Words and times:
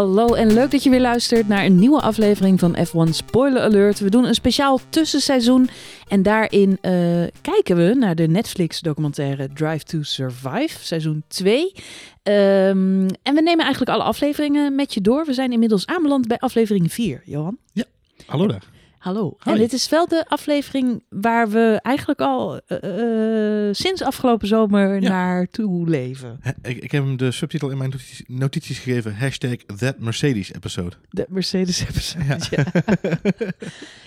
Hallo 0.00 0.34
en 0.34 0.52
leuk 0.52 0.70
dat 0.70 0.82
je 0.82 0.90
weer 0.90 1.00
luistert 1.00 1.48
naar 1.48 1.64
een 1.64 1.78
nieuwe 1.78 2.00
aflevering 2.00 2.58
van 2.58 2.76
F1 2.76 3.10
Spoiler 3.10 3.62
Alert. 3.62 3.98
We 3.98 4.10
doen 4.10 4.24
een 4.24 4.34
speciaal 4.34 4.80
tussenseizoen 4.88 5.68
en 6.08 6.22
daarin 6.22 6.70
uh, 6.70 7.26
kijken 7.40 7.76
we 7.76 7.94
naar 7.94 8.14
de 8.14 8.26
Netflix 8.26 8.80
documentaire 8.80 9.48
Drive 9.54 9.84
to 9.84 10.02
Survive, 10.02 10.84
seizoen 10.84 11.22
2. 11.28 11.60
Um, 11.62 13.06
en 13.22 13.34
we 13.34 13.40
nemen 13.42 13.64
eigenlijk 13.64 13.90
alle 13.90 14.02
afleveringen 14.02 14.74
met 14.74 14.94
je 14.94 15.00
door. 15.00 15.26
We 15.26 15.32
zijn 15.32 15.52
inmiddels 15.52 15.86
aanbeland 15.86 16.28
bij 16.28 16.38
aflevering 16.38 16.92
4, 16.92 17.22
Johan. 17.24 17.58
Ja, 17.72 17.84
hallo 18.26 18.46
daar. 18.46 18.79
Hallo. 19.00 19.36
En 19.44 19.56
dit 19.56 19.72
is 19.72 19.88
wel 19.88 20.08
de 20.08 20.24
aflevering 20.28 21.04
waar 21.08 21.50
we 21.50 21.78
eigenlijk 21.82 22.20
al 22.20 22.60
uh, 22.68 23.68
sinds 23.72 24.02
afgelopen 24.02 24.48
zomer 24.48 25.02
ja. 25.02 25.08
naartoe 25.08 25.88
leven. 25.88 26.40
Ik, 26.62 26.76
ik, 26.76 26.90
heb 26.90 27.04
hem 27.04 27.16
de 27.16 27.30
subtitel 27.30 27.70
in 27.70 27.78
mijn 27.78 27.90
notities, 27.90 28.22
notities 28.26 28.78
gegeven. 28.78 29.16
Hashtag 29.16 29.56
That 29.76 29.98
Mercedes 29.98 30.52
episode. 30.52 30.96
That 31.10 31.28
Mercedes 31.28 31.80
episode, 31.80 32.24
ja. 32.24 32.38
Ja, 32.50 32.64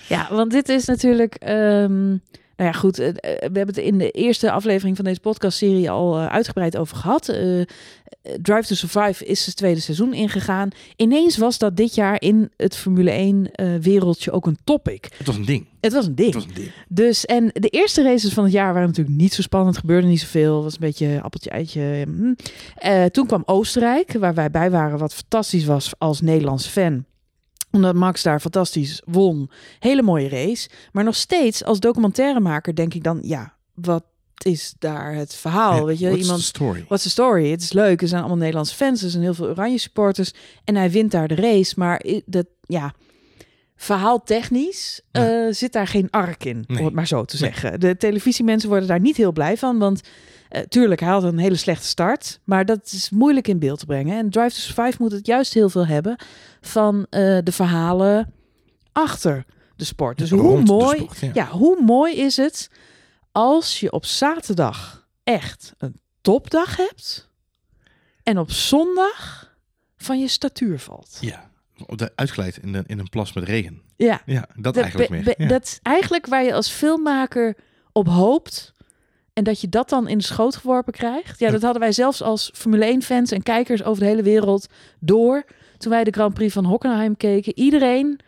ja 0.29 0.35
want 0.35 0.51
dit 0.51 0.69
is 0.69 0.85
natuurlijk... 0.85 1.49
Um, 1.49 2.21
nou 2.63 2.75
ja, 2.75 2.79
goed. 2.79 2.97
we 2.97 3.39
hebben 3.39 3.67
het 3.67 3.77
in 3.77 3.97
de 3.97 4.11
eerste 4.11 4.51
aflevering 4.51 4.95
van 4.95 5.05
deze 5.05 5.19
podcastserie 5.19 5.89
al 5.89 6.19
uitgebreid 6.19 6.77
over 6.77 6.97
gehad. 6.97 7.29
Uh, 7.29 7.61
Drive 8.41 8.67
to 8.67 8.75
Survive 8.75 9.25
is 9.25 9.45
het 9.45 9.55
tweede 9.55 9.79
seizoen 9.79 10.13
ingegaan. 10.13 10.69
Ineens 10.95 11.37
was 11.37 11.57
dat 11.57 11.77
dit 11.77 11.95
jaar 11.95 12.21
in 12.21 12.51
het 12.57 12.75
Formule 12.75 13.11
1 13.11 13.49
uh, 13.55 13.75
wereldje 13.75 14.31
ook 14.31 14.45
een 14.45 14.57
topic. 14.63 15.07
Het 15.17 15.27
was 15.27 15.35
een 15.35 15.45
ding. 15.45 15.65
Het 15.79 15.93
was 15.93 16.05
een 16.05 16.15
ding. 16.15 16.33
Het 16.33 16.43
was 16.43 16.45
een 16.45 16.61
ding. 16.63 16.71
Dus 16.87 17.25
en 17.25 17.49
de 17.53 17.69
eerste 17.69 18.03
races 18.03 18.33
van 18.33 18.43
het 18.43 18.53
jaar 18.53 18.73
waren 18.73 18.87
natuurlijk 18.87 19.17
niet 19.17 19.33
zo 19.33 19.41
spannend. 19.41 19.77
Gebeurde 19.77 20.07
niet 20.07 20.19
zoveel. 20.19 20.63
Was 20.63 20.73
een 20.73 20.79
beetje 20.79 21.21
appeltje 21.21 21.49
eitje. 21.49 22.05
Hm. 22.05 22.33
Uh, 22.87 23.05
toen 23.05 23.27
kwam 23.27 23.43
Oostenrijk, 23.45 24.13
waar 24.13 24.33
wij 24.33 24.51
bij 24.51 24.71
waren, 24.71 24.99
wat 24.99 25.13
fantastisch 25.13 25.65
was 25.65 25.93
als 25.97 26.21
Nederlands 26.21 26.67
fan 26.67 27.05
omdat 27.73 27.95
Max 27.95 28.23
daar 28.23 28.39
fantastisch 28.39 29.01
won. 29.05 29.49
Hele 29.79 30.01
mooie 30.01 30.29
race. 30.29 30.69
Maar 30.91 31.03
nog 31.03 31.15
steeds 31.15 31.63
als 31.63 31.79
documentairemaker 31.79 32.75
denk 32.75 32.93
ik 32.93 33.03
dan, 33.03 33.19
ja, 33.21 33.53
wat 33.73 34.03
is 34.45 34.73
daar 34.79 35.13
het 35.13 35.35
verhaal? 35.35 35.75
Ja, 35.77 35.83
weet 35.83 35.99
je, 35.99 36.17
iemand. 36.17 36.41
story? 36.41 36.83
What's 36.87 37.03
the 37.03 37.09
story? 37.09 37.51
Het 37.51 37.61
is 37.61 37.73
leuk. 37.73 38.01
Er 38.01 38.07
zijn 38.07 38.19
allemaal 38.19 38.37
Nederlandse 38.37 38.75
fans. 38.75 39.03
Er 39.03 39.09
zijn 39.09 39.23
heel 39.23 39.33
veel 39.33 39.47
Oranje 39.47 39.77
supporters. 39.77 40.33
En 40.63 40.75
hij 40.75 40.91
wint 40.91 41.11
daar 41.11 41.27
de 41.27 41.35
race. 41.35 41.73
Maar 41.77 42.05
dat, 42.25 42.45
ja, 42.61 42.93
verhaaltechnisch 43.75 45.01
Ja. 45.11 45.45
eh, 45.47 45.53
zit 45.53 45.73
daar 45.73 45.87
geen 45.87 46.09
ark 46.09 46.45
in, 46.45 46.65
om 46.67 46.75
Nee. 46.75 46.83
het 46.85 46.93
maar 46.93 47.07
zo 47.07 47.25
te 47.25 47.37
Nee. 47.41 47.51
zeggen. 47.51 47.79
De 47.79 47.97
televisiemensen 47.97 48.69
worden 48.69 48.87
daar 48.87 48.99
niet 48.99 49.17
heel 49.17 49.31
blij 49.31 49.57
van, 49.57 49.77
want 49.79 50.01
eh, 50.49 50.61
tuurlijk, 50.61 50.99
hij 51.01 51.09
had 51.09 51.23
een 51.23 51.37
hele 51.37 51.55
slechte 51.55 51.87
start, 51.87 52.39
maar 52.43 52.65
dat 52.65 52.85
is 52.91 53.09
moeilijk 53.09 53.47
in 53.47 53.59
beeld 53.59 53.79
te 53.79 53.85
brengen. 53.85 54.17
En 54.17 54.29
Drive 54.29 54.49
to 54.49 54.55
Survive 54.55 54.97
moet 54.99 55.11
het 55.11 55.25
juist 55.25 55.53
heel 55.53 55.69
veel 55.69 55.85
hebben 55.85 56.15
van 56.61 57.05
eh, 57.09 57.37
de 57.43 57.51
verhalen 57.51 58.33
achter 58.91 59.45
de 59.75 59.83
sport. 59.85 60.17
Dus 60.17 60.29
hoe 60.29 60.39
Rond 60.41 60.67
mooi, 60.67 60.97
sport, 60.97 61.19
ja. 61.19 61.31
ja, 61.33 61.47
hoe 61.49 61.81
mooi 61.83 62.15
is 62.15 62.37
het 62.37 62.69
als 63.31 63.79
je 63.79 63.91
op 63.91 64.05
zaterdag 64.05 65.07
echt 65.23 65.73
een 65.77 65.99
topdag 66.21 66.77
hebt 66.77 67.29
en 68.23 68.37
op 68.39 68.51
zondag 68.51 69.51
van 69.97 70.19
je 70.19 70.27
statuur 70.27 70.79
valt. 70.79 71.17
Ja, 71.21 71.49
uitgeleid 72.15 72.57
in, 72.57 72.71
de, 72.71 72.83
in 72.87 72.99
een 72.99 73.09
plas 73.09 73.33
met 73.33 73.43
regen. 73.43 73.81
Ja, 73.95 74.21
Ja, 74.25 74.47
dat 74.55 74.73
de- 74.73 74.81
eigenlijk 74.81 75.09
be- 75.09 75.15
meer. 75.15 75.23
be- 75.37 75.43
Ja. 75.43 75.47
Dat 75.49 75.63
is 75.63 75.79
eigenlijk 75.81 76.25
waar 76.25 76.43
je 76.43 76.53
als 76.53 76.69
filmmaker 76.69 77.55
op 77.91 78.07
hoopt. 78.07 78.71
En 79.33 79.43
dat 79.43 79.61
je 79.61 79.69
dat 79.69 79.89
dan 79.89 80.07
in 80.07 80.17
de 80.17 80.23
schoot 80.23 80.55
geworpen 80.55 80.93
krijgt. 80.93 81.39
Ja, 81.39 81.45
Ja. 81.45 81.51
dat 81.51 81.61
hadden 81.61 81.81
wij 81.81 81.91
zelfs 81.91 82.21
als 82.21 82.51
Formule 82.53 82.85
1-fans 82.85 83.31
en 83.31 83.43
kijkers 83.43 83.83
over 83.83 84.03
de 84.03 84.09
hele 84.09 84.23
wereld 84.23 84.67
door. 84.99 85.43
Toen 85.77 85.91
wij 85.91 86.03
de 86.03 86.11
Grand 86.11 86.33
Prix 86.33 86.53
van 86.53 86.65
Hockenheim 86.65 87.17
keken. 87.17 87.57
Iedereen, 87.57 88.19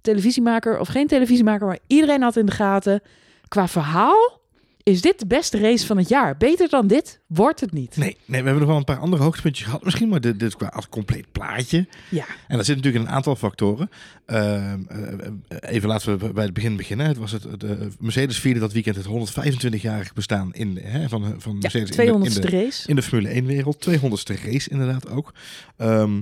televisiemaker 0.00 0.78
of 0.78 0.88
geen 0.88 1.06
televisiemaker, 1.06 1.66
maar 1.66 1.78
iedereen 1.86 2.22
had 2.22 2.36
in 2.36 2.46
de 2.46 2.52
gaten. 2.52 3.00
Qua 3.48 3.68
verhaal 3.68 4.40
is 4.82 5.00
dit 5.00 5.18
de 5.18 5.26
beste 5.26 5.58
race 5.58 5.86
van 5.86 5.96
het 5.96 6.08
jaar. 6.08 6.36
Beter 6.36 6.68
dan 6.68 6.86
dit 6.86 7.20
wordt 7.26 7.60
het 7.60 7.72
niet. 7.72 7.96
Nee, 7.96 8.16
nee, 8.24 8.40
we 8.40 8.46
hebben 8.46 8.58
nog 8.58 8.66
wel 8.68 8.76
een 8.76 8.84
paar 8.84 8.98
andere 8.98 9.22
hoogtepuntjes 9.22 9.66
gehad. 9.66 9.84
Misschien 9.84 10.08
maar 10.08 10.20
dit, 10.20 10.38
dit 10.38 10.56
qua 10.56 10.82
compleet 10.90 11.32
plaatje. 11.32 11.86
Ja, 12.08 12.24
En 12.48 12.56
dat 12.56 12.66
zit 12.66 12.76
natuurlijk 12.76 13.04
een 13.04 13.10
aantal 13.10 13.36
factoren. 13.36 13.90
Ehm, 14.26 14.80
eh, 14.88 15.12
eh, 15.12 15.28
even 15.60 15.88
laten 15.88 16.18
we 16.18 16.32
bij 16.32 16.44
het 16.44 16.54
begin 16.54 16.76
beginnen. 16.76 17.06
Het 17.06 17.16
was 17.16 17.32
het, 17.32 17.44
eh, 17.64 17.70
Mercedes 17.98 18.38
vierde 18.38 18.60
dat 18.60 18.72
weekend 18.72 18.96
het 18.96 19.06
125-jarig 19.06 20.12
bestaan 20.12 20.52
in, 20.54 20.78
hè, 20.82 21.08
van, 21.08 21.34
van 21.38 21.52
ja 21.52 21.58
Mercedes 21.60 21.90
in 21.90 21.96
de- 21.96 22.02
200ste 22.02 22.40
in 22.40 22.50
de, 22.50 22.56
race. 22.62 22.88
in 22.88 22.96
de 22.96 23.02
Formule 23.02 23.40
1-wereld. 23.42 23.80
200ste 23.80 24.34
race 24.44 24.70
inderdaad 24.70 25.08
ook. 25.10 25.32
Ehm, 25.76 26.20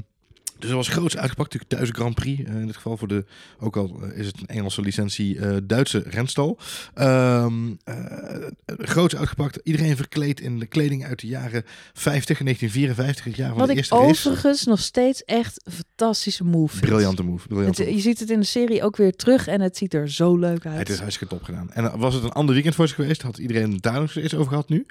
dus 0.61 0.69
dat 0.69 0.79
was 0.79 0.89
groots 0.89 1.17
uitgepakt. 1.17 1.53
Natuurlijk 1.53 1.81
thuis 1.83 1.91
Grand 2.03 2.15
Prix. 2.15 2.43
eh, 2.49 2.55
in 2.55 2.67
dit 2.67 2.77
geval 2.77 2.97
voor 2.97 3.09
de, 3.09 3.25
ook 3.59 3.77
al 3.77 4.01
eh, 4.03 4.19
is 4.19 4.27
het 4.27 4.41
een 4.41 4.47
Engelse 4.47 4.81
licentie, 4.81 5.39
eh, 5.39 5.57
Duitse 5.63 6.03
renstal. 6.07 6.59
Eh, 6.95 7.47
groots 8.79 9.17
uitgepakt. 9.17 9.59
Iedereen 9.65 9.97
verkleed 9.97 10.41
in 10.41 10.59
de 10.59 10.67
kleding 10.67 11.05
uit 11.05 11.21
de 11.21 11.27
jaren 11.27 11.63
50, 11.93 12.39
1954, 12.39 13.25
het 13.25 13.37
jaar 13.37 13.49
van 13.49 13.57
Wat 13.59 13.67
de 13.67 13.73
ik 13.73 13.79
eerste 13.79 13.95
race. 13.95 14.09
overigens 14.29 14.65
nog 14.65 14.79
steeds 14.81 15.25
echt 15.25 15.61
een 15.65 15.73
fantastische 15.73 16.45
move 16.45 16.77
vind. 16.77 16.91
Briljante 16.91 17.23
move. 17.23 17.47
Briljante 17.49 17.81
Het- 17.83 17.91
move. 17.91 17.97
je 18.03 18.03
ziet 18.09 18.19
het 18.21 18.31
in 18.31 18.41
de 18.41 18.47
serie 18.47 18.83
ook 18.83 18.97
weer 18.97 19.17
terug 19.17 19.47
en 19.47 19.61
het 19.61 19.77
ziet 19.77 19.95
er 19.95 20.11
zo 20.11 20.37
leuk 20.37 20.67
uit. 20.67 20.79
Het 20.79 20.89
is 20.89 20.99
hartstikke 20.99 21.35
top 21.35 21.45
gedaan. 21.45 21.71
En 21.73 21.99
was 21.99 22.15
het 22.15 22.25
een 22.25 22.33
ander 22.33 22.55
weekend 22.55 22.75
voor 22.75 22.89
ze 22.89 22.95
geweest, 22.95 23.23
had 23.23 23.39
iedereen 23.39 23.73
het 23.73 23.83
daar 23.83 24.01
nog 24.01 24.15
eens 24.15 24.35
over 24.35 24.49
gehad 24.49 24.69
nu. 24.69 24.87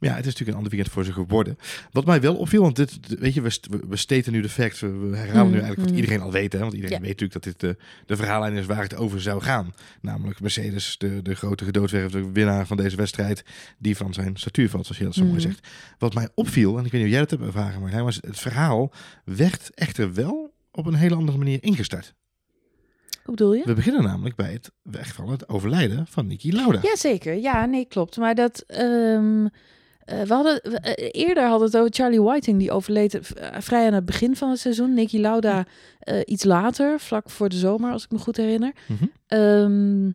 Maar 0.00 0.08
ja, 0.10 0.16
het 0.16 0.26
is 0.26 0.30
natuurlijk 0.32 0.48
een 0.58 0.64
ander 0.64 0.70
weekend 0.72 0.92
voor 0.94 1.04
ze 1.04 1.12
geworden. 1.12 1.58
Wat 1.92 2.04
mij 2.04 2.20
wel 2.20 2.36
opviel, 2.36 2.62
want 2.62 2.76
dit, 2.76 2.98
weet 3.18 3.34
je, 3.34 3.40
we, 3.40 3.50
st- 3.50 3.66
we- 3.66 3.80
we 3.88 3.96
steten 3.96 4.32
nu 4.32 4.40
de 4.40 4.48
facts. 4.48 4.80
We, 4.80 4.86
herhalen 5.14 5.32
nu 5.50 5.56
Mm, 5.58 5.62
eigenlijk 5.64 5.76
wat 5.80 5.90
mm. 5.90 5.94
iedereen 5.96 6.20
al 6.20 6.32
weet. 6.32 6.52
Hè? 6.52 6.58
Want 6.58 6.72
iedereen 6.72 6.96
Ja. 6.96 7.02
weet 7.02 7.20
natuurlijk 7.20 7.44
dat 7.44 7.52
dit 7.52 7.60
de, 7.60 7.76
de 8.06 8.16
verhaallijn 8.16 8.54
is 8.54 8.66
waar 8.66 8.82
het 8.82 8.96
over 8.96 9.20
zou 9.20 9.42
gaan. 9.42 9.74
Namelijk 10.00 10.40
Mercedes, 10.40 10.94
de, 10.98 11.22
de 11.22 11.34
grote 11.34 11.64
gedoodverfde 11.64 12.32
winnaar 12.32 12.66
van 12.66 12.76
deze 12.76 12.96
wedstrijd, 12.96 13.44
die 13.78 13.96
van 13.96 14.12
zijn 14.14 14.36
statuur 14.36 14.68
valt, 14.70 14.84
zoals 14.84 14.98
je 14.98 15.04
dat 15.06 15.14
zo 15.14 15.24
mooi 15.24 15.34
Mhm. 15.36 15.42
zegt. 15.46 15.66
Wat 15.98 16.14
mij 16.14 16.28
opviel, 16.34 16.78
en 16.78 16.84
ik 16.84 16.92
weet 16.92 17.00
niet 17.00 17.10
of 17.10 17.16
jij 17.16 17.20
dat 17.26 17.30
hebt 17.30 17.42
ervaren, 17.42 17.80
maar 17.80 18.04
het 18.20 18.38
verhaal 18.38 18.92
werd 19.24 19.70
echter 19.74 20.14
wel 20.14 20.52
op 20.72 20.86
een 20.86 20.94
hele 20.94 21.14
andere 21.14 21.38
manier 21.38 21.62
ingestart. 21.62 22.14
Hoe 23.24 23.34
bedoel 23.34 23.54
je? 23.54 23.62
We 23.64 23.74
beginnen 23.74 24.02
namelijk 24.02 24.36
bij 24.36 24.52
het 24.52 24.70
wegvallen, 24.82 25.32
het 25.32 25.48
overlijden 25.48 26.06
van 26.06 26.26
Niki 26.26 26.52
Lauda. 26.52 26.78
Jazeker, 26.82 27.34
ja, 27.34 27.64
nee, 27.66 27.84
klopt. 27.84 28.16
Maar 28.16 28.34
dat. 28.34 28.64
ehm, 28.66 29.46
eh, 30.04 30.22
we 30.22 30.34
hadden 30.34 30.60
we, 30.62 30.78
eh, 30.78 31.08
eerder 31.26 31.42
hadden 31.42 31.70
we 31.70 31.76
het 31.76 31.76
over 31.76 31.94
Charlie 31.94 32.22
Whiting, 32.22 32.58
die 32.58 32.72
overleed 32.72 33.14
eh, 33.14 33.60
vrij 33.60 33.86
aan 33.86 33.92
het 33.92 34.04
begin 34.04 34.36
van 34.36 34.50
het 34.50 34.58
seizoen. 34.58 34.94
Nicky 34.94 35.18
Lauda 35.18 35.66
iets 36.24 36.44
later, 36.44 37.00
vlak 37.00 37.30
voor 37.30 37.48
de 37.48 37.56
zomer, 37.56 37.92
als 37.92 38.04
ik 38.04 38.10
me 38.10 38.18
goed 38.18 38.36
herinner. 38.36 38.72
Mhm. 38.86 39.04
Ehm, 39.26 40.10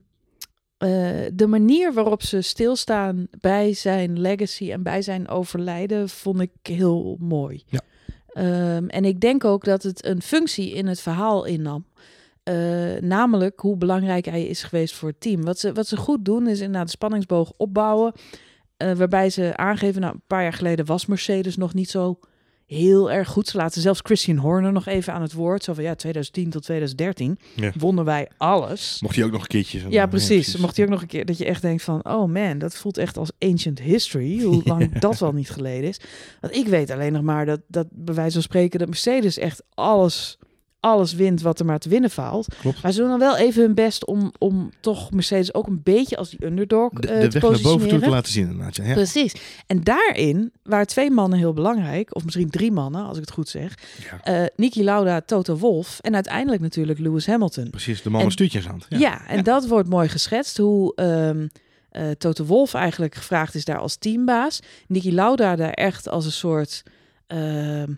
eh, 0.78 1.31
de 1.34 1.47
manier 1.47 1.94
waarop 1.94 2.24
ze 2.24 2.41
stilstaan 2.41 3.28
bij 3.40 3.74
zijn 3.74 4.19
legacy 4.19 4.72
en 4.72 4.84
bij 4.84 5.01
zijn 5.01 5.28
overlijden 5.28 6.09
vond 6.09 6.41
ik 6.41 6.51
heel 6.62 7.18
mooi. 7.19 7.63
Ja. 7.66 7.79
Ehm, 8.28 8.88
en 8.88 9.06
ik 9.06 9.19
denk 9.19 9.44
ook 9.44 9.63
dat 9.63 9.84
het 9.84 10.06
een 10.06 10.22
functie 10.22 10.74
in 10.74 10.88
het 10.88 11.01
verhaal 11.01 11.45
innam. 11.45 11.85
Eh, 12.44 12.56
namelijk 13.00 13.59
hoe 13.59 13.78
belangrijk 13.78 14.25
hij 14.25 14.45
is 14.45 14.63
geweest 14.63 14.95
voor 14.95 15.09
het 15.09 15.22
team. 15.22 15.44
Wat 15.44 15.59
ze, 15.59 15.74
wat 15.74 15.88
ze 15.88 15.97
goed 15.97 16.25
doen 16.25 16.47
is 16.47 16.59
inderdaad 16.59 16.85
de 16.85 16.91
spanningsboog 16.91 17.53
opbouwen. 17.57 18.13
Eh, 18.78 18.91
waarbij 18.94 19.30
ze 19.30 19.58
aangeven, 19.58 20.02
nou, 20.02 20.13
een 20.13 20.22
paar 20.28 20.41
jaar 20.44 20.53
geleden 20.53 20.86
was 20.86 21.06
Mercedes 21.06 21.58
nog 21.58 21.74
niet 21.74 21.90
zo 21.90 22.19
heel 22.66 23.12
erg 23.12 23.28
goed. 23.30 23.47
Ze 23.47 23.58
laten 23.58 23.81
zelfs 23.81 24.00
Christian 24.03 24.38
Horner 24.38 24.72
nog 24.72 24.86
even 24.86 25.13
aan 25.13 25.22
het 25.22 25.34
woord. 25.34 25.63
Zo 25.63 25.74
van 25.74 25.84
ja, 25.84 25.96
2010 25.96 26.50
tot 26.50 26.63
2013 26.63 27.40
Ja. 27.56 27.72
wonnen 27.78 28.06
wij 28.06 28.30
alles. 28.38 28.97
Mocht 29.02 29.16
hij 29.16 29.25
ook 29.25 29.31
nog 29.31 29.41
een 29.41 29.47
keertje. 29.47 29.80
zo- 29.80 29.90
Ja, 29.90 30.06
precies. 30.08 30.58
Mocht 30.58 30.75
hij 30.75 30.86
ook 30.86 30.91
nog 30.91 31.02
een 31.02 31.08
keer 31.08 31.25
dat 31.25 31.38
je 31.38 31.46
echt 31.46 31.62
denkt 31.62 31.84
van, 31.84 32.06
oh 32.06 32.31
man, 32.31 32.58
dat 32.58 32.75
voelt 32.75 32.97
echt 32.97 33.18
als 33.18 33.31
ancient 33.40 33.80
history. 33.81 34.42
Hoe 34.42 34.62
lang 34.72 35.00
dat 35.00 35.19
wel 35.19 35.31
niet 35.31 35.50
geleden 35.50 35.89
is. 35.89 36.00
Want 36.42 36.56
ik 36.56 36.68
weet 36.68 36.92
alleen 36.92 37.13
nog 37.13 37.21
maar 37.24 37.45
dat, 37.45 37.62
dat 37.68 37.88
bij 37.92 38.16
wijze 38.16 38.33
van 38.33 38.42
spreken 38.42 38.80
dat 38.80 38.88
Mercedes 38.88 39.38
echt 39.38 39.63
alles, 39.74 40.38
alles 40.85 41.13
wint 41.13 41.41
wat 41.41 41.59
er 41.59 41.65
maar 41.65 41.79
te 41.79 41.89
winnen 41.89 42.09
valt. 42.09 42.55
Klopt. 42.59 42.81
Maar 42.83 42.91
ze 42.91 42.99
doen 42.99 43.09
dan 43.09 43.19
wel 43.19 43.37
even 43.37 43.61
hun 43.61 43.73
best 43.73 44.05
om, 44.05 44.31
om 44.37 44.69
toch 44.79 45.11
Mercedes 45.11 45.53
ook 45.53 45.67
een 45.67 45.81
beetje 45.83 46.17
als 46.17 46.29
die 46.29 46.45
underdog 46.45 46.89
De, 46.93 47.07
eh, 47.07 47.21
de 47.21 47.27
te 47.27 47.39
weg 47.39 47.51
naar 47.51 47.61
boven 47.61 47.87
toe 47.89 47.99
te 47.99 48.09
laten 48.09 48.31
zien 48.31 48.47
inderdaad. 48.47 48.75
Ja. 48.75 48.83
Ja. 48.83 48.93
Precies. 48.93 49.35
En 49.67 49.83
daarin 49.83 50.51
waren 50.63 50.87
twee 50.87 51.11
mannen 51.11 51.39
heel 51.39 51.53
belangrijk, 51.53 52.15
of 52.15 52.23
misschien 52.23 52.49
drie 52.49 52.71
mannen, 52.71 53.05
als 53.05 53.15
ik 53.17 53.23
het 53.23 53.31
goed 53.33 53.49
zeg. 53.49 53.73
Ja, 54.11 54.23
Eh 54.41 54.45
Niki 54.55 54.83
Lauda, 54.83 55.21
Toto 55.21 55.57
Wolff 55.57 55.99
en 55.99 56.13
uiteindelijk 56.15 56.61
natuurlijk 56.61 56.99
Lewis 56.99 57.25
Hamilton. 57.27 57.69
precies. 57.69 58.01
De 58.01 58.09
man 58.09 58.19
En- 58.19 58.25
met 58.25 58.33
stuurtjes 58.35 58.67
aan. 58.67 58.81
Ja, 58.89 58.97
Ja. 58.97 59.27
en 59.27 59.43
dat 59.43 59.67
wordt 59.67 59.89
mooi 59.89 60.07
geschetst. 60.09 60.57
Hoe 60.57 60.95
ehm 60.95 61.47
eh, 61.89 62.09
Toto 62.11 62.43
Wolff 62.45 62.73
eigenlijk 62.73 63.15
gevraagd 63.15 63.55
is 63.55 63.65
daar 63.65 63.77
als 63.79 63.95
teambaas. 63.95 64.59
Niki 64.87 65.13
Lauda 65.13 65.55
daar 65.55 65.71
echt 65.71 66.09
als 66.09 66.25
een 66.25 66.31
soort... 66.31 66.83
ehm, 67.27 67.91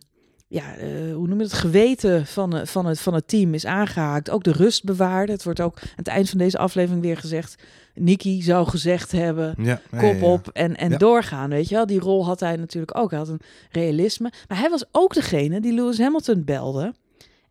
ja, 0.49 0.75
eh, 0.75 1.13
hoe 1.13 1.27
noem 1.27 1.37
je 1.37 1.43
het? 1.43 1.53
Geweten 1.53 2.25
van, 2.25 2.55
eh, 2.55 2.65
van, 2.65 2.85
het, 2.85 2.99
van 2.99 3.13
het 3.13 3.27
team 3.27 3.53
is 3.53 3.65
aangehaakt. 3.65 4.29
Ook 4.29 4.43
de 4.43 4.51
rust 4.51 4.83
bewaarde. 4.83 5.31
Het 5.31 5.43
wordt 5.43 5.61
ook 5.61 5.79
aan 5.81 5.89
het 5.95 6.07
eind 6.07 6.29
van 6.29 6.37
deze 6.37 6.57
aflevering 6.57 7.01
weer 7.01 7.17
gezegd. 7.17 7.63
Niki 7.93 8.41
zou 8.41 8.67
gezegd 8.67 9.11
hebben. 9.11 9.55
Ja, 9.57 9.81
Kop 9.89 10.01
ja, 10.01 10.13
ja. 10.13 10.25
op 10.25 10.49
en, 10.53 10.75
en 10.75 10.97
doorgaan, 10.97 11.49
weet 11.49 11.69
je 11.69 11.75
wel. 11.75 11.85
Die 11.85 11.99
rol 11.99 12.25
had 12.25 12.39
hij 12.39 12.55
natuurlijk 12.55 12.97
ook. 12.97 13.09
Hij 13.09 13.19
had 13.19 13.29
een 13.29 13.41
realisme. 13.71 14.31
Maar 14.47 14.59
hij 14.59 14.69
was 14.69 14.85
ook 14.91 15.13
degene 15.13 15.59
die 15.59 15.73
Lewis 15.73 15.97
Hamilton 15.99 16.43
belde 16.43 16.93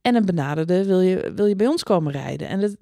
En 0.02 0.14
een 0.14 0.25
benaderde, 0.25 0.84
wil 0.84 1.00
je, 1.00 1.32
wil 1.34 1.46
je 1.46 1.56
bij 1.56 1.66
ons 1.66 1.82
komen 1.82 2.12
rijden? 2.12 2.48
En 2.48 2.60
het 2.60 2.76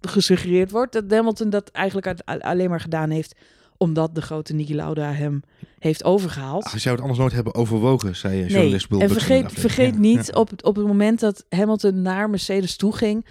gesuggereerd 0.00 0.70
wordt 0.70 0.92
dat 0.92 1.04
Hamilton 1.08 1.50
dat 1.50 1.70
eigenlijk 1.70 2.20
alleen 2.26 2.70
maar 2.70 2.80
gedaan 2.80 3.10
heeft 3.10 3.34
omdat 3.82 4.14
de 4.14 4.22
grote 4.22 4.52
Niki 4.54 4.74
Lauda 4.74 5.12
hem 5.12 5.42
heeft 5.78 6.04
overgehaald. 6.04 6.64
Als 6.64 6.82
zou 6.82 6.94
het 6.94 7.00
anders 7.02 7.20
nooit 7.20 7.32
hebben 7.32 7.54
overwogen, 7.54 8.16
zei 8.16 8.40
Nee, 8.40 8.48
journalist 8.50 8.88
Will 8.88 9.00
en 9.00 9.08
vergeet, 9.10 9.52
vergeet 9.52 9.98
niet, 9.98 10.34
op, 10.34 10.50
het- 10.50 10.62
op 10.64 10.76
het 10.76 10.86
moment 10.86 11.20
dat 11.20 11.44
Hamilton 11.48 12.02
naar 12.02 12.30
Mercedes 12.30 12.76
toe 12.76 12.96
ging, 12.96 13.26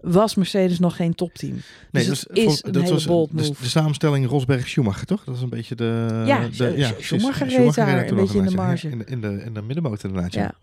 was 0.00 0.34
Mercedes 0.34 0.78
nog 0.78 0.96
geen 0.96 1.14
topteam. 1.14 1.56
Nee, 1.90 2.06
Dus 2.06 2.20
dat, 2.20 2.36
is- 2.36 2.44
is 2.44 2.54
voor- 2.58 2.66
een 2.66 2.72
dat 2.72 2.82
hele 2.82 2.94
was 2.94 3.06
bold 3.06 3.28
de, 3.30 3.34
move. 3.48 3.62
de 3.62 3.68
samenstelling 3.68 4.26
Rosberg-Schumacher, 4.28 5.06
toch? 5.06 5.24
Dat 5.24 5.36
is 5.36 5.42
een 5.42 5.48
beetje 5.48 5.74
de... 5.74 6.22
Ja, 6.26 6.40
de, 6.40 6.48
precies. 6.48 7.06
Schumacher 7.06 7.48
reed 7.48 7.74
daar 7.74 8.08
een 8.08 8.14
beetje 8.14 8.38
in 8.38 8.44
de 8.44 8.50
ja. 8.50 8.56
marge. 8.56 8.88
In 8.88 8.98
de, 8.98 9.04
in 9.04 9.20
de, 9.20 9.42
in 9.44 9.54
de 9.54 9.62
middenmotor 9.62 10.08
inderdaad, 10.08 10.34
ja. 10.34 10.54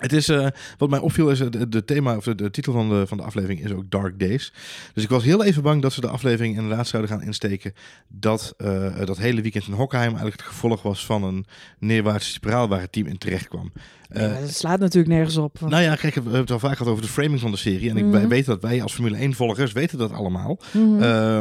Het 0.00 0.12
is, 0.12 0.28
eh, 0.28 0.46
wat 0.78 0.90
mij 0.90 0.98
opviel 0.98 1.30
is, 1.30 1.38
de, 1.38 1.68
de 1.68 1.84
thema, 1.84 2.16
of 2.16 2.24
de, 2.24 2.50
titel 2.50 2.72
van 2.72 2.88
de, 2.88 3.06
van 3.06 3.16
de 3.16 3.22
aflevering 3.22 3.64
is 3.64 3.72
ook 3.72 3.90
Dark 3.90 4.18
Days. 4.18 4.52
Dus 4.94 5.02
ik 5.02 5.08
was 5.08 5.24
heel 5.24 5.44
even 5.44 5.62
bang 5.62 5.82
dat 5.82 5.92
ze 5.92 6.00
de 6.00 6.08
aflevering 6.08 6.56
inderdaad 6.56 6.86
zouden 6.86 7.10
gaan 7.10 7.22
insteken 7.22 7.74
dat 8.08 8.54
eh, 8.56 9.04
dat 9.04 9.18
hele 9.18 9.40
weekend 9.40 9.66
in 9.66 9.72
Hockenheim 9.72 10.10
eigenlijk 10.10 10.40
het 10.40 10.50
gevolg 10.50 10.82
was 10.82 11.06
van 11.06 11.24
een 11.24 11.46
neerwaartse 11.78 12.30
spiraal 12.30 12.68
waar 12.68 12.80
het 12.80 12.92
team 12.92 13.06
in 13.06 13.18
terecht 13.18 13.48
kwam. 13.48 13.72
Nee, 14.12 14.26
Eh, 14.26 14.40
dat 14.40 14.50
slaat 14.54 14.80
natuurlijk 14.80 15.14
nergens 15.14 15.36
op. 15.36 15.58
want- 15.58 15.72
nou 15.72 15.84
ja, 15.84 15.94
kijk, 15.94 16.14
we 16.14 16.20
hebben 16.20 16.40
het 16.40 16.50
al 16.50 16.58
vaak 16.58 16.76
gehad 16.76 16.92
over 16.92 17.04
de 17.04 17.10
framing 17.10 17.40
van 17.40 17.50
de 17.50 17.56
serie. 17.56 17.90
En 17.90 17.96
ik 17.96 18.04
Mhm. 18.04 18.28
weten 18.28 18.52
dat 18.52 18.62
wij 18.62 18.82
als 18.82 18.92
Formule 18.94 19.22
1-volgers 19.22 19.72
weten 19.72 19.98
dat 19.98 20.12
allemaal. 20.12 20.58
Eh, 20.72 21.40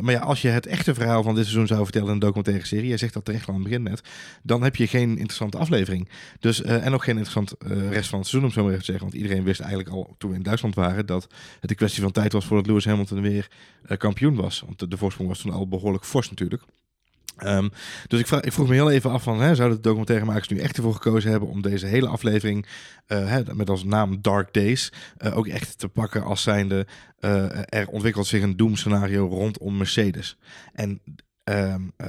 maar 0.00 0.12
ja, 0.12 0.18
als 0.20 0.42
je 0.42 0.48
het 0.48 0.66
echte 0.66 0.94
verhaal 0.94 1.22
van 1.22 1.34
dit 1.34 1.44
seizoen 1.44 1.66
zou 1.66 1.82
vertellen 1.82 2.06
in 2.08 2.12
een 2.14 2.18
documentaire 2.18 2.66
serie, 2.66 2.88
jij 2.88 2.96
zegt 2.96 3.14
dat 3.14 3.24
terecht 3.24 3.48
al 3.48 3.54
aan 3.54 3.60
het 3.60 3.68
begin 3.68 3.82
net, 3.84 4.00
dan 4.42 4.62
heb 4.62 4.76
je 4.76 4.86
geen 4.86 5.10
interessante 5.10 5.58
aflevering. 5.58 6.08
Dus, 6.40 6.62
eh, 6.62 6.86
en 6.86 6.94
ook 6.94 7.04
geen 7.04 7.16
interessant 7.18 7.54
rest 7.90 8.08
van 8.08 8.18
het 8.18 8.28
seizoen, 8.28 8.44
om 8.44 8.50
zo 8.50 8.62
maar 8.62 8.70
even 8.72 8.84
te 8.84 8.90
zeggen. 8.92 9.04
Want 9.10 9.22
iedereen 9.22 9.44
wist 9.44 9.60
eigenlijk 9.60 9.90
al 9.90 10.14
toen 10.18 10.30
we 10.30 10.36
in 10.36 10.42
Duitsland 10.42 10.74
waren 10.74 11.06
dat 11.06 11.26
het 11.60 11.70
een 11.70 11.76
kwestie 11.76 12.02
van 12.02 12.12
tijd 12.12 12.32
was 12.32 12.44
voordat 12.44 12.66
Lewis 12.66 12.84
Hamilton 12.84 13.20
weer 13.20 13.48
kampioen 13.96 14.34
was. 14.34 14.62
Want 14.66 14.78
de, 14.78 14.88
de 14.88 14.96
voorsprong 14.96 15.28
was 15.28 15.38
toen 15.40 15.52
al 15.52 15.68
behoorlijk 15.68 16.04
fors 16.04 16.30
natuurlijk. 16.30 16.62
Ehm, 17.42 17.68
dus 18.06 18.20
ik, 18.20 18.26
vraag, 18.26 18.40
ik 18.40 18.52
vroeg 18.52 18.68
me 18.68 18.74
heel 18.74 18.90
even 18.90 19.10
af 19.10 19.22
van, 19.22 19.40
hè, 19.40 19.54
zouden 19.54 19.76
de 19.76 19.82
documentairemakers 19.82 20.48
nu 20.48 20.58
echt 20.58 20.76
ervoor 20.76 20.94
gekozen 20.94 21.30
hebben 21.30 21.48
om 21.48 21.62
deze 21.62 21.86
hele 21.86 22.08
aflevering 22.08 22.66
eh, 23.06 23.28
hè, 23.28 23.54
met 23.54 23.70
als 23.70 23.84
naam 23.84 24.18
Dark 24.20 24.52
Days 24.52 24.92
eh, 25.16 25.36
ook 25.36 25.46
echt 25.46 25.78
te 25.78 25.88
pakken 25.88 26.22
als 26.22 26.42
zijnde 26.42 26.86
eh, 27.18 27.78
er 27.78 27.88
ontwikkelt 27.88 28.26
zich 28.26 28.42
een 28.42 28.56
doemscenario 28.56 29.26
rondom 29.26 29.76
Mercedes. 29.76 30.36
En 30.72 31.00
ehm, 31.44 31.82
eh, 31.96 32.06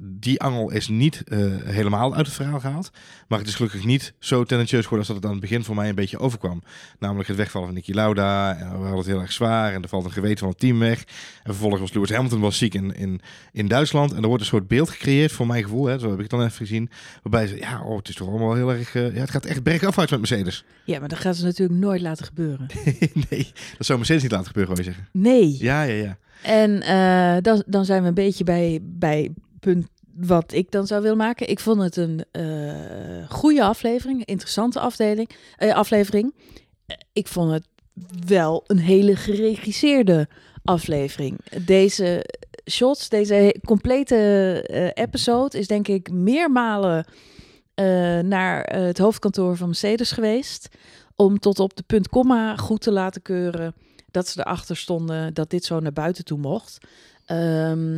die 0.00 0.40
angel 0.40 0.70
is 0.70 0.88
niet 0.88 1.22
eh, 1.24 1.38
helemaal 1.64 2.14
uit 2.14 2.26
het 2.26 2.34
verhaal 2.34 2.60
gehaald. 2.60 2.90
Maar 3.28 3.38
het 3.38 3.48
is 3.48 3.54
gelukkig 3.54 3.84
niet 3.84 4.14
zo 4.18 4.44
tendentieus 4.44 4.82
geworden 4.82 4.98
als 4.98 5.08
dat 5.08 5.16
het 5.16 5.26
aan 5.26 5.30
het 5.30 5.40
begin 5.40 5.64
voor 5.64 5.74
mij 5.74 5.88
een 5.88 5.94
beetje 5.94 6.18
overkwam. 6.18 6.62
Namelijk 6.98 7.28
het 7.28 7.36
wegvallen 7.36 7.66
van 7.66 7.76
Niki 7.76 7.94
Lauda. 7.94 8.56
En 8.56 8.66
we 8.66 8.76
hadden 8.76 8.96
het 8.96 9.06
heel 9.06 9.20
erg 9.20 9.32
zwaar. 9.32 9.72
En 9.72 9.82
er 9.82 9.88
valt 9.88 10.04
een 10.04 10.12
geweten 10.12 10.38
van 10.38 10.48
het 10.48 10.58
team 10.58 10.78
weg. 10.78 10.98
En 10.98 11.06
vervolgens 11.52 11.80
was 11.80 11.92
Lewis 11.92 12.10
Hamilton 12.10 12.40
was 12.40 12.58
ziek 12.58 12.74
in, 12.74 12.94
in, 12.94 13.20
in 13.52 13.68
Duitsland. 13.68 14.12
En 14.12 14.22
er 14.22 14.28
wordt 14.28 14.42
een 14.42 14.48
soort 14.48 14.68
beeld 14.68 14.90
gecreëerd, 14.90 15.32
voor 15.32 15.46
mijn 15.46 15.62
gevoel. 15.62 15.86
Hè, 15.86 15.98
zo 15.98 16.06
heb 16.06 16.14
ik 16.14 16.20
het 16.20 16.30
dan 16.30 16.42
even 16.42 16.56
gezien. 16.56 16.90
Waarbij 17.22 17.46
ze, 17.46 17.56
ja, 17.56 17.82
oh, 17.82 17.96
het 17.96 18.08
is 18.08 18.14
toch 18.14 18.28
allemaal 18.28 18.54
heel 18.54 18.72
erg... 18.72 18.94
eh, 18.94 19.14
ja, 19.14 19.20
het 19.20 19.30
gaat 19.30 19.44
echt 19.44 19.62
bergafwaarts 19.62 20.10
met 20.10 20.20
Mercedes. 20.20 20.64
Ja, 20.84 20.98
maar 20.98 21.08
dat 21.08 21.18
gaat 21.18 21.36
ze 21.36 21.44
natuurlijk 21.44 21.80
nooit 21.80 22.00
laten 22.00 22.24
gebeuren. 22.24 22.66
nee, 23.30 23.52
dat 23.76 23.86
zou 23.86 23.98
Mercedes 23.98 24.22
niet 24.22 24.30
laten 24.32 24.46
gebeuren, 24.46 24.74
wil 24.74 24.84
je 24.84 24.90
zeggen. 24.90 25.08
Nee. 25.12 25.56
Ja, 25.58 25.82
ja, 25.82 25.94
ja. 25.94 26.18
En 26.42 26.82
eh, 26.82 27.36
dan, 27.42 27.62
dan 27.66 27.84
zijn 27.84 28.02
we 28.02 28.08
een 28.08 28.14
beetje 28.14 28.44
bij, 28.44 28.78
bij 28.82 29.30
punt 29.60 29.86
wat 30.14 30.52
ik 30.52 30.70
dan 30.70 30.86
zou 30.86 31.02
willen 31.02 31.16
maken. 31.16 31.48
Ik 31.48 31.60
vond 31.60 31.82
het 31.82 31.96
een 31.96 32.24
eh 32.30 33.28
goede 33.28 33.62
aflevering, 33.62 34.24
interessante 34.24 34.80
afdeling, 34.80 35.30
eh, 35.56 35.74
aflevering. 35.74 36.34
Ik 37.12 37.26
vond 37.26 37.52
het 37.52 37.66
wel 38.26 38.64
een 38.66 38.78
hele 38.78 39.16
geregisseerde 39.16 40.28
aflevering. 40.64 41.38
Deze 41.64 42.24
shots, 42.70 43.08
deze 43.08 43.56
complete 43.64 44.92
episode 44.94 45.58
is 45.58 45.66
denk 45.66 45.88
ik 45.88 46.10
meermalen 46.10 47.04
naar 48.24 48.62
het 48.62 48.98
hoofdkantoor 48.98 49.56
van 49.56 49.66
Mercedes 49.66 50.12
geweest. 50.12 50.68
Om 51.16 51.38
tot 51.38 51.60
op 51.60 51.76
de 51.76 51.82
punt 51.86 52.08
komma 52.08 52.56
goed 52.56 52.80
te 52.80 52.92
laten 52.92 53.22
keuren 53.22 53.74
dat 54.16 54.28
ze 54.28 54.40
erachter 54.40 54.76
stonden 54.76 55.34
dat 55.34 55.50
dit 55.50 55.64
zo 55.64 55.80
naar 55.80 55.92
buiten 55.92 56.24
toe 56.24 56.38
mocht. 56.38 56.78
Ehm, 57.24 57.96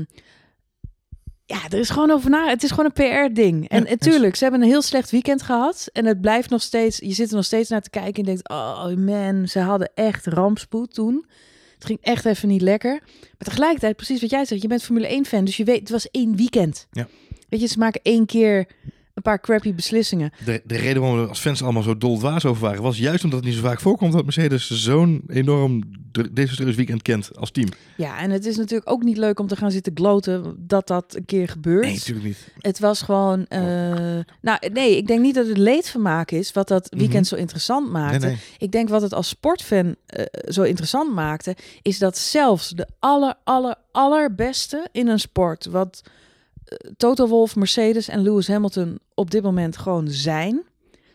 ja, 1.47 1.65
er 1.69 1.79
is 1.79 1.91
gewoon 1.91 2.11
over 2.11 2.31
na. 2.31 2.49
Het 2.49 2.63
is 2.63 2.71
gewoon 2.71 2.93
een 2.95 3.29
PR-ding. 3.29 3.69
En 3.69 3.83
Ja, 3.85 3.91
natuurlijk, 3.91 4.37
ze 4.37 4.43
hebben 4.43 4.63
een 4.63 4.69
heel 4.69 4.83
slecht 4.83 5.11
weekend 5.11 5.43
gehad. 5.43 5.89
En 5.93 6.05
het 6.05 6.21
blijft 6.21 6.51
nog 6.51 6.63
steeds. 6.63 6.99
Je 6.99 7.13
zit 7.13 7.31
er 7.31 7.37
nog 7.37 7.45
steeds 7.45 7.69
naar 7.69 7.83
te 7.83 7.91
kijken 7.91 8.15
en 8.15 8.25
denkt: 8.25 8.49
oh 8.49 8.95
man, 8.95 9.49
ze 9.49 9.59
hadden 9.59 9.91
echt 9.95 10.27
rampspoed 10.27 10.95
toen. 10.95 11.27
Het 11.75 11.85
ging 11.85 11.99
echt 12.03 12.25
even 12.25 12.49
niet 12.49 12.63
lekker. 12.63 13.01
Maar 13.11 13.49
tegelijkertijd, 13.49 13.97
precies 13.97 14.21
wat 14.21 14.31
jij 14.31 14.45
zegt, 14.45 14.63
je 14.63 14.69
bent 14.69 14.83
Formule 14.83 15.25
1-fan, 15.25 15.45
dus 15.45 15.57
je 15.57 15.65
weet, 15.65 15.81
het 15.81 15.91
was 15.91 16.11
één 16.11 16.37
weekend. 16.37 16.87
Ja. 16.91 17.09
Weet 17.49 17.61
je, 17.61 17.67
ze 17.67 17.79
maken 17.79 18.01
één 18.03 18.27
keer 18.27 18.67
een 19.19 19.23
paar 19.31 19.41
crappy 19.41 19.75
beslissingen. 19.75 20.33
De, 20.45 20.63
de 20.65 20.77
reden 20.77 21.03
waarom 21.03 21.21
we 21.23 21.29
als 21.29 21.41
fans 21.41 21.63
allemaal 21.63 21.83
zo 21.83 21.99
doldwaas 21.99 22.45
over 22.45 22.63
waren, 22.63 22.83
was 22.83 22.99
juist 22.99 23.25
omdat 23.25 23.39
het 23.39 23.49
niet 23.49 23.57
zo 23.59 23.63
vaak 23.65 23.81
voorkomt 23.81 24.13
dat 24.13 24.25
Mercedes 24.25 24.71
zo'n 24.71 25.23
enorm 25.29 25.83
desastreus 26.33 26.75
weekend 26.75 27.03
kent 27.03 27.31
als 27.37 27.51
team. 27.51 27.69
Ja, 27.97 28.19
en 28.21 28.31
het 28.31 28.45
is 28.47 28.57
natuurlijk 28.57 28.91
ook 28.91 29.03
niet 29.03 29.17
leuk 29.17 29.41
om 29.41 29.47
te 29.47 29.57
gaan 29.57 29.71
zitten 29.71 29.93
gloten 29.97 30.55
dat 30.59 30.87
dat 30.87 31.17
een 31.17 31.25
keer 31.25 31.49
gebeurt. 31.49 31.85
Nee, 31.85 31.95
natuurlijk 31.95 32.27
niet. 32.27 32.53
Het 32.59 32.79
was 32.79 33.03
gewoon. 33.03 33.47
eh, 33.47 33.61
nou, 34.41 34.59
nee, 34.73 34.97
ik 34.97 35.07
denk 35.07 35.21
niet 35.21 35.35
dat 35.35 35.47
het 35.47 35.59
leedvermaak 35.59 36.31
is 36.31 36.53
wat 36.53 36.69
dat 36.69 36.87
weekend 36.91 37.13
Mhm. 37.25 37.25
zo 37.25 37.35
interessant 37.37 37.91
maakte. 37.91 38.19
Nee, 38.19 38.29
nee. 38.35 38.39
Ik 38.59 38.73
denk 38.73 38.89
wat 38.89 39.03
het 39.03 39.15
als 39.15 39.29
sportfan 39.29 39.97
eh, 40.07 40.25
zo 40.49 40.63
interessant 40.63 41.15
maakte, 41.15 41.57
is 41.83 41.99
dat 41.99 42.19
zelfs 42.19 42.69
de 42.71 42.87
aller, 42.99 43.35
aller, 43.45 43.75
allerbeste 43.93 44.89
in 44.93 45.09
een 45.09 45.19
sport, 45.21 45.67
wat 45.67 46.03
Toto 46.97 47.27
Wolff, 47.27 47.57
Mercedes 47.57 48.09
en 48.09 48.23
Lewis 48.23 48.49
Hamilton 48.49 48.99
op 49.15 49.31
dit 49.31 49.43
moment 49.43 49.77
gewoon 49.77 50.09
zijn. 50.09 50.63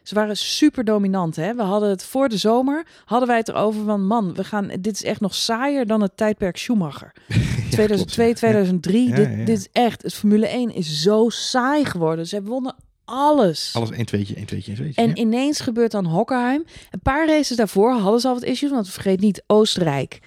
Ze 0.03 0.15
waren 0.15 0.37
super 0.37 0.83
dominant. 0.83 1.35
Hè? 1.35 1.53
We 1.55 1.61
hadden 1.61 1.89
het 1.89 2.03
voor 2.03 2.29
de 2.29 2.37
zomer, 2.37 2.85
hadden 3.05 3.27
wij 3.27 3.37
het 3.37 3.47
erover 3.47 3.83
van, 3.85 4.05
man, 4.05 4.33
we 4.33 4.43
gaan, 4.43 4.67
dit 4.79 4.93
is 4.93 5.03
echt 5.03 5.19
nog 5.19 5.35
saaier 5.35 5.85
dan 5.85 6.01
het 6.01 6.17
tijdperk 6.17 6.57
Schumacher. 6.57 7.11
2002, 7.71 8.25
klopt, 8.25 8.39
ja. 8.39 8.49
2003, 8.49 9.09
Ja, 9.09 9.15
dit, 9.15 9.29
ja, 9.29 9.35
dit 9.45 9.57
is 9.57 9.67
echt, 9.71 10.01
het 10.01 10.13
Formule 10.13 10.47
1 10.47 10.73
is 10.73 11.01
zo 11.01 11.29
saai 11.29 11.85
geworden. 11.85 12.27
Ze 12.27 12.43
wonnen 12.43 12.75
alles. 13.05 13.71
Alles 13.75 13.89
1 13.91 14.05
tweetje, 14.05 14.35
1 14.35 14.45
tweetje, 14.45 14.71
1 14.71 14.79
tweetje. 14.79 15.01
En 15.01 15.19
ineens 15.19 15.59
gebeurt 15.59 15.91
dan 15.91 16.05
Hockenheim. 16.05 16.65
Een 16.91 17.01
paar 17.01 17.27
races 17.27 17.57
daarvoor 17.57 17.91
hadden 17.91 18.21
ze 18.21 18.27
al 18.27 18.33
wat 18.33 18.43
issues. 18.43 18.71
Want 18.71 18.89
vergeet 18.89 19.19
niet, 19.19 19.43
Oostenrijk. 19.47 20.19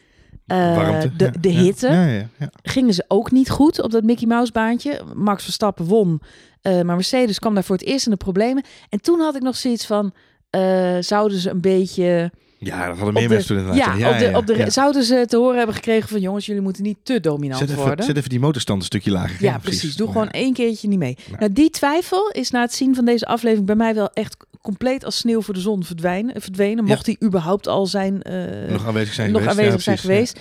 Eh, 0.47 0.77
Warmte. 0.77 1.17
de, 1.17 1.31
de 1.41 1.53
ja, 1.53 1.61
hitte. 1.61 1.89
Ja, 1.89 2.07
ja, 2.07 2.29
ja. 2.39 2.51
Gingen 2.63 2.95
ze 2.95 3.05
ook 3.09 3.31
niet 3.31 3.51
goed 3.51 3.83
op 3.83 3.91
dat 3.91 4.05
Mickey 4.05 4.27
Mouse 4.27 4.53
baantje. 4.53 5.01
Max 5.15 5.43
Verstappen 5.45 5.85
won. 5.85 6.21
eh, 6.63 6.73
maar 6.73 6.95
Mercedes 6.95 7.39
kwam 7.39 7.55
daar 7.55 7.65
voor 7.65 7.77
het 7.77 7.85
eerst 7.85 8.05
in 8.05 8.11
de 8.11 8.17
problemen. 8.17 8.65
En 8.89 9.01
toen 9.01 9.21
had 9.21 9.37
ik 9.37 9.43
nog 9.43 9.57
zoiets 9.57 9.87
van... 9.87 10.13
eh, 10.51 10.97
zouden 11.01 11.39
ze 11.39 11.51
een 11.51 11.61
beetje... 11.61 12.31
Ja, 12.59 12.87
dat 12.87 12.97
hadden 12.97 13.15
meer 13.15 13.29
mensen 13.29 13.57
toen 13.67 13.75
ja, 13.75 13.93
op 14.13 14.19
de, 14.19 14.31
op 14.35 14.47
de, 14.47 14.57
ja. 14.57 14.71
zouden 14.71 15.05
ze 15.05 15.25
te 15.27 15.37
horen 15.37 15.57
hebben 15.57 15.75
gekregen 15.75 16.09
van... 16.09 16.21
jongens, 16.21 16.47
jullie 16.47 16.63
moeten 16.63 16.83
niet 16.83 16.99
te 17.03 17.21
dominant 17.21 17.61
Zet 17.61 17.71
even, 17.71 17.83
worden. 17.83 18.05
zet 18.05 18.17
even 18.17 18.31
die 18.31 18.41
motorstand 18.41 18.79
een 18.81 18.87
stukje 18.87 19.11
lager. 19.11 19.43
Ja, 19.43 19.59
precies. 19.59 19.97
Doe 19.97 20.07
gewoon 20.07 20.31
één 20.31 20.53
keertje 20.53 20.89
niet 20.89 20.99
mee. 20.99 21.17
Nou, 21.39 21.53
die 21.53 21.71
twijfel 21.71 22.29
is 22.31 22.51
na 22.51 22.61
het 22.61 22.75
zien 22.75 22.95
van 22.95 23.05
deze 23.05 23.27
aflevering 23.27 23.67
bij 23.67 23.77
mij 23.77 23.95
wel 23.95 24.11
echt 24.13 24.37
compleet 24.61 25.05
als 25.05 25.17
sneeuw 25.17 25.43
voor 25.43 25.55
de 25.55 25.61
zon 25.61 25.85
verdwijnen, 25.85 26.41
verdwenen. 26.43 26.85
Ja. 26.87 26.91
Mocht 26.95 27.07
hij 27.07 27.17
überhaupt 27.23 27.67
al 27.67 27.87
zijn, 27.87 28.23
eh, 28.23 28.71
Nog 28.71 28.87
aanwezig 28.87 29.15
zijn 29.15 29.33
nog 29.33 29.41
geweest. 29.41 29.59
aanwezig 29.59 29.83
zijn 29.83 29.99
geweest. 29.99 30.41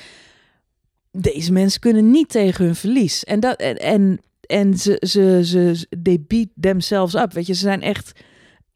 Deze 1.12 1.52
mensen 1.52 1.80
kunnen 1.80 2.12
niet 2.12 2.30
tegen 2.30 2.66
hun 2.66 2.76
verlies. 2.76 3.24
En, 3.24 3.40
dat, 3.40 3.60
en, 3.60 3.78
en, 3.78 4.20
en 4.42 4.78
ze, 4.78 4.98
ze, 5.08 5.40
ze, 5.44 5.88
they 6.04 6.24
beat 6.28 6.48
themselves 6.60 7.22
up. 7.22 7.34
Weet 7.34 7.46
je, 7.48 7.54
ze 7.54 7.60
zijn 7.60 7.82
echt 7.82 8.12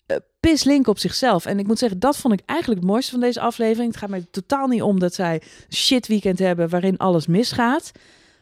eh, 0.06 0.18
pislink 0.40 0.88
op 0.88 1.00
zichzelf. 1.00 1.46
En 1.46 1.60
ik 1.60 1.68
moet 1.68 1.80
zeggen, 1.80 2.00
dat 2.00 2.18
vond 2.18 2.34
ik 2.34 2.42
eigenlijk 2.46 2.80
het 2.82 2.90
mooiste 2.90 3.12
van 3.12 3.20
deze 3.20 3.40
aflevering. 3.40 3.88
Het 3.92 4.00
gaat 4.00 4.10
mij 4.10 4.26
totaal 4.32 4.68
niet 4.68 4.82
om 4.82 5.00
dat 5.00 5.14
zij 5.14 5.42
shit 5.70 6.08
weekend 6.08 6.40
hebben 6.40 6.70
waarin 6.70 6.98
alles 6.98 7.28
misgaat. 7.28 7.92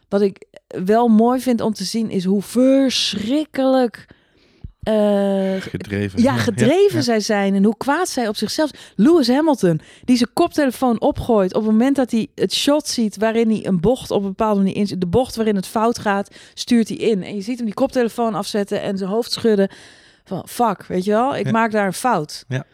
Wat 0.08 0.20
ik 0.20 0.46
wel 0.84 1.08
mooi 1.08 1.40
vind 1.40 1.60
om 1.60 1.72
te 1.72 1.84
zien 1.84 2.10
is 2.10 2.24
hoe 2.24 2.42
verschrikkelijk 2.42 4.06
eh, 4.88 5.54
ja. 5.54 5.60
Gedreven. 5.60 6.22
ja, 6.22 6.36
gedreven 6.36 6.96
ja. 6.96 7.00
zij 7.02 7.20
zijn 7.20 7.54
en 7.54 7.64
hoe 7.64 7.76
kwaad 7.76 8.08
zij 8.08 8.28
op 8.28 8.36
zichzelf. 8.36 8.70
Lewis 8.96 9.28
Hamilton, 9.28 9.80
die 10.04 10.16
zijn 10.16 10.30
koptelefoon 10.32 11.00
opgooit 11.00 11.54
op 11.54 11.62
het 11.62 11.70
moment 11.70 11.96
dat 11.96 12.10
hij 12.10 12.26
het 12.34 12.54
shot 12.54 12.88
ziet 12.88 13.16
waarin 13.16 13.50
hij 13.50 13.66
een 13.66 13.80
bocht 13.80 14.10
op 14.10 14.22
een 14.22 14.28
bepaalde 14.28 14.60
manier 14.60 14.76
in 14.76 14.98
de 14.98 15.06
bocht 15.06 15.36
waarin 15.36 15.56
het 15.56 15.66
fout 15.66 15.98
gaat, 15.98 16.34
stuurt 16.54 16.88
hij 16.88 16.96
in 16.96 17.22
en 17.22 17.34
je 17.34 17.40
ziet 17.40 17.56
hem 17.56 17.64
die 17.64 17.74
koptelefoon 17.74 18.34
afzetten 18.34 18.82
en 18.82 18.98
zijn 18.98 19.10
hoofd 19.10 19.32
schudden 19.32 19.68
van 20.24 20.48
fuck, 20.48 20.84
weet 20.86 21.04
je 21.04 21.10
wel, 21.10 21.36
ik 21.36 21.46
Ja. 21.46 21.52
maak 21.52 21.70
daar 21.70 21.86
een 21.86 21.92
fout. 21.92 22.44
Ja. 22.48 22.64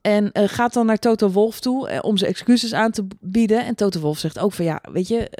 En 0.00 0.32
eh, 0.32 0.48
gaat 0.48 0.72
dan 0.72 0.86
naar 0.86 0.98
Toto 0.98 1.28
Wolf 1.30 1.60
toe 1.60 1.88
eh, 1.88 1.98
om 2.02 2.16
zijn 2.16 2.30
excuses 2.30 2.72
aan 2.72 2.90
te 2.90 3.06
bieden. 3.20 3.64
En 3.64 3.74
Toto 3.74 4.00
Wolf 4.00 4.18
zegt 4.18 4.38
ook 4.38 4.52
van 4.52 4.64
ja, 4.64 4.80
weet 4.92 5.08
je, 5.08 5.30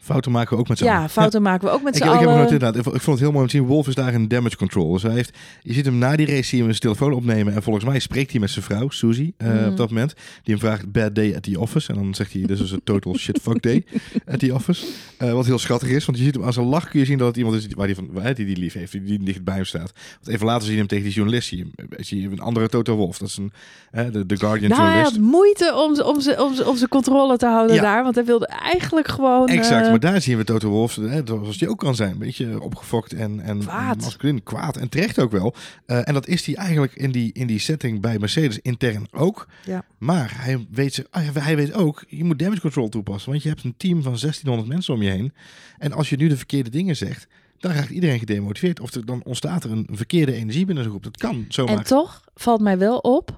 Fouten 0.00 0.32
maken 0.32 0.54
we 0.56 0.60
ook 0.62 0.68
met 0.68 0.78
z'n. 0.78 0.84
Ja, 0.84 1.08
fouten 1.08 1.42
maken 1.42 1.68
we 1.68 1.74
ook 1.74 1.82
met 1.82 1.96
Ik, 1.96 2.02
z'n 2.02 2.08
ik, 2.08 2.10
heb 2.12 2.20
hem 2.20 2.28
allen. 2.28 2.46
genoteerd, 2.48 2.62
inderdaad. 2.74 2.94
ik 2.94 3.00
vond 3.02 3.18
het 3.18 3.18
heel 3.18 3.30
mooi 3.30 3.42
om 3.44 3.50
te 3.50 3.56
zien. 3.56 3.66
Wolf 3.66 3.88
is 3.88 3.94
daar 3.94 4.12
in 4.12 4.28
damage 4.28 4.56
control. 4.56 4.92
Dus 4.92 5.02
hij 5.02 5.12
heeft, 5.12 5.38
je 5.62 5.72
ziet 5.72 5.84
hem 5.84 5.98
na 5.98 6.16
die 6.16 6.26
race 6.26 6.42
zie 6.42 6.58
je 6.58 6.64
hem 6.64 6.72
zijn 6.72 6.80
telefoon 6.94 7.12
opnemen. 7.12 7.54
En 7.54 7.62
volgens 7.62 7.84
mij 7.84 7.98
spreekt 7.98 8.30
hij 8.30 8.40
met 8.40 8.50
zijn 8.50 8.64
vrouw, 8.64 8.88
Susie, 8.88 9.34
eh, 9.36 9.48
Mhm. 9.48 9.68
op 9.68 9.76
dat 9.76 9.88
moment. 9.90 10.14
Die 10.42 10.54
hem 10.54 10.58
vraagt, 10.58 10.92
bad 10.92 11.14
day 11.14 11.34
at 11.36 11.42
the 11.42 11.60
office. 11.60 11.88
En 11.92 11.94
dan 11.98 12.14
zegt 12.14 12.32
hij, 12.32 12.42
this 12.42 12.60
is 12.60 12.72
a 12.72 12.76
total 12.84 13.16
shit 13.16 13.38
fuck 13.42 13.62
day 13.62 13.84
at 14.26 14.38
the 14.38 14.54
office. 14.54 14.86
Eh, 15.18 15.32
wat 15.32 15.46
heel 15.46 15.58
schattig 15.58 15.88
is, 15.88 16.04
want 16.04 16.18
je 16.18 16.24
ziet 16.24 16.34
hem 16.34 16.44
aan 16.44 16.52
zijn 16.52 16.66
lach 16.66 16.88
kun 16.88 17.00
je 17.00 17.06
zien 17.06 17.18
dat 17.18 17.26
het 17.26 17.36
iemand 17.36 17.56
is 17.56 17.66
waar 17.76 17.86
die, 17.86 17.96
van, 17.96 18.08
waar 18.12 18.34
die 18.34 18.46
die 18.46 18.56
lief 18.56 18.72
heeft. 18.72 18.92
Die, 18.92 19.02
die 19.02 19.22
dicht 19.22 19.44
bij 19.44 19.54
hem 19.54 19.64
staat. 19.64 19.92
Want 20.22 20.28
even 20.34 20.46
later 20.46 20.62
zie 20.62 20.72
je 20.72 20.78
hem 20.78 20.86
tegen 20.88 21.04
die 21.04 21.12
journalist. 21.12 21.48
Zie 21.48 21.58
je, 21.58 21.86
zie 22.04 22.20
je 22.20 22.28
een 22.28 22.40
andere 22.40 22.68
Toto 22.68 22.96
Wolf. 22.96 23.18
Dat 23.18 23.28
is 23.28 23.36
een, 23.36 23.52
eh, 23.90 24.04
de, 24.12 24.26
de 24.26 24.36
Guardian 24.36 24.70
Nou, 24.70 24.82
hij 24.82 24.90
journalist. 24.90 25.16
had 25.16 25.30
moeite 25.30 25.74
om, 25.74 26.14
om, 26.14 26.20
ze, 26.20 26.42
om, 26.44 26.54
ze- 26.54 26.68
om 26.68 26.76
zijn 26.76 26.88
controle 26.88 27.36
te 27.36 27.46
houden 27.46 27.76
Ja. 27.76 27.82
daar. 27.82 28.02
Want 28.02 28.14
hij 28.14 28.24
wilde 28.24 28.46
eigenlijk 28.46 29.08
gewoon... 29.08 29.48
Exact, 29.48 29.84
eh, 29.86 29.89
maar 29.90 30.00
daar 30.00 30.20
zien 30.20 30.36
we 30.36 30.44
Toto 30.44 30.68
Wolff, 30.68 30.96
hè, 30.96 31.20
zoals 31.24 31.58
die 31.58 31.68
ook 31.68 31.78
kan 31.78 31.94
zijn. 31.94 32.10
Een 32.12 32.18
beetje 32.18 32.60
opgefokt 32.62 33.12
en, 33.12 33.40
en 33.40 33.58
Kwaad. 33.58 34.00
masculin, 34.00 34.42
kwaad 34.42 34.76
en 34.76 34.88
terecht 34.88 35.18
ook 35.18 35.30
wel. 35.30 35.54
Eh, 35.86 36.08
en 36.08 36.14
dat 36.14 36.26
is 36.26 36.46
hij 36.46 36.54
eigenlijk 36.54 36.94
in 36.94 37.10
die, 37.12 37.32
in 37.32 37.46
die 37.46 37.58
setting 37.58 38.00
bij 38.00 38.18
Mercedes 38.18 38.58
intern 38.58 39.06
ook. 39.10 39.46
Ja. 39.64 39.84
Maar 39.98 40.32
hij 40.44 40.66
weet, 40.70 40.94
zich, 40.94 41.04
ah, 41.10 41.22
hij 41.32 41.56
weet 41.56 41.72
ook, 41.72 42.04
je 42.08 42.24
moet 42.24 42.38
damage 42.38 42.60
control 42.60 42.88
toepassen. 42.88 43.30
Want 43.30 43.42
je 43.42 43.48
hebt 43.48 43.64
een 43.64 43.74
team 43.76 44.02
van 44.02 44.16
1600 44.20 44.68
mensen 44.68 44.94
om 44.94 45.02
je 45.02 45.10
heen. 45.10 45.32
En 45.78 45.92
als 45.92 46.08
je 46.08 46.16
nu 46.16 46.28
de 46.28 46.36
verkeerde 46.36 46.70
dingen 46.70 46.96
zegt, 46.96 47.26
dan 47.58 47.72
raakt 47.72 47.90
iedereen 47.90 48.18
gedemotiveerd. 48.18 48.80
Of 48.80 48.94
er, 48.94 49.06
dan 49.06 49.22
ontstaat 49.24 49.64
er 49.64 49.70
een 49.70 49.88
verkeerde 49.92 50.32
energie 50.32 50.64
binnen 50.66 50.84
zo'n 50.84 50.92
groep. 50.92 51.04
Dat 51.04 51.16
kan 51.16 51.44
zomaar. 51.48 51.76
En 51.76 51.84
toch 51.84 52.24
valt 52.34 52.60
mij 52.60 52.78
wel 52.78 52.98
op. 52.98 53.36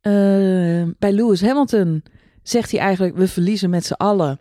eh, 0.00 0.12
bij 0.98 1.12
Lewis 1.12 1.40
Hamilton 1.40 2.02
zegt 2.42 2.70
hij 2.70 2.80
eigenlijk: 2.80 3.16
we 3.16 3.28
verliezen 3.28 3.70
met 3.70 3.84
z'n 3.86 3.92
allen. 3.92 4.40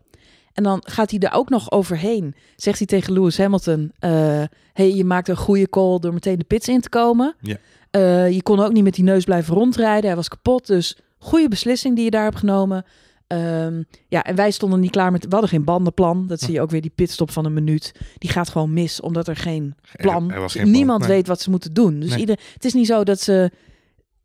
En 0.57 0.63
dan 0.63 0.81
gaat 0.85 1.11
hij 1.11 1.19
er 1.19 1.33
ook 1.33 1.49
nog 1.49 1.71
overheen. 1.71 2.35
Zegt 2.55 2.77
hij 2.77 2.87
tegen 2.87 3.13
Lewis 3.13 3.37
Hamilton: 3.37 3.91
eh, 3.99 4.43
hey, 4.73 4.93
je 4.95 5.03
maakt 5.05 5.27
een 5.27 5.35
goede 5.37 5.69
call 5.69 5.99
door 5.99 6.13
meteen 6.13 6.37
de 6.37 6.43
pits 6.43 6.67
in 6.67 6.81
te 6.81 6.89
komen. 6.89 7.35
Ja. 7.41 7.57
Eh, 7.91 8.31
je 8.31 8.43
kon 8.43 8.59
ook 8.59 8.71
niet 8.73 8.83
met 8.83 8.93
die 8.95 9.03
neus 9.03 9.23
blijven 9.23 9.53
rondrijden. 9.53 10.05
Hij 10.05 10.15
was 10.15 10.27
kapot. 10.27 10.67
Dus 10.67 10.97
goede 11.17 11.47
beslissing 11.47 11.95
die 11.95 12.03
je 12.03 12.11
daar 12.11 12.23
hebt 12.23 12.37
genomen. 12.37 12.85
Ehm, 13.27 13.81
ja, 14.07 14.23
en 14.23 14.35
wij 14.35 14.51
stonden 14.51 14.79
niet 14.79 14.91
klaar 14.91 15.11
met. 15.11 15.23
We 15.23 15.29
hadden 15.31 15.49
geen 15.49 15.63
bandenplan. 15.63 16.27
Dat 16.27 16.39
zie 16.39 16.53
je 16.53 16.61
ook 16.61 16.69
weer 16.71 16.81
die 16.81 16.91
pitstop 16.95 17.31
van 17.31 17.45
een 17.45 17.53
minuut. 17.53 17.91
Die 18.17 18.29
gaat 18.29 18.49
gewoon 18.49 18.73
mis, 18.73 19.01
omdat 19.01 19.27
er 19.27 19.35
geen 19.35 19.75
plan. 19.91 20.29
Er- 20.29 20.35
er 20.35 20.41
was 20.41 20.51
geen 20.53 20.61
plan, 20.61 20.73
Niemand 20.75 20.99
nee. 20.99 21.09
weet 21.09 21.27
wat 21.27 21.41
ze 21.41 21.49
moeten 21.49 21.73
doen. 21.73 21.99
Dus 21.99 22.09
Nee. 22.09 22.19
ieder, 22.19 22.39
het 22.53 22.65
is 22.65 22.73
niet 22.73 22.87
zo 22.87 23.03
dat 23.03 23.19
ze. 23.21 23.51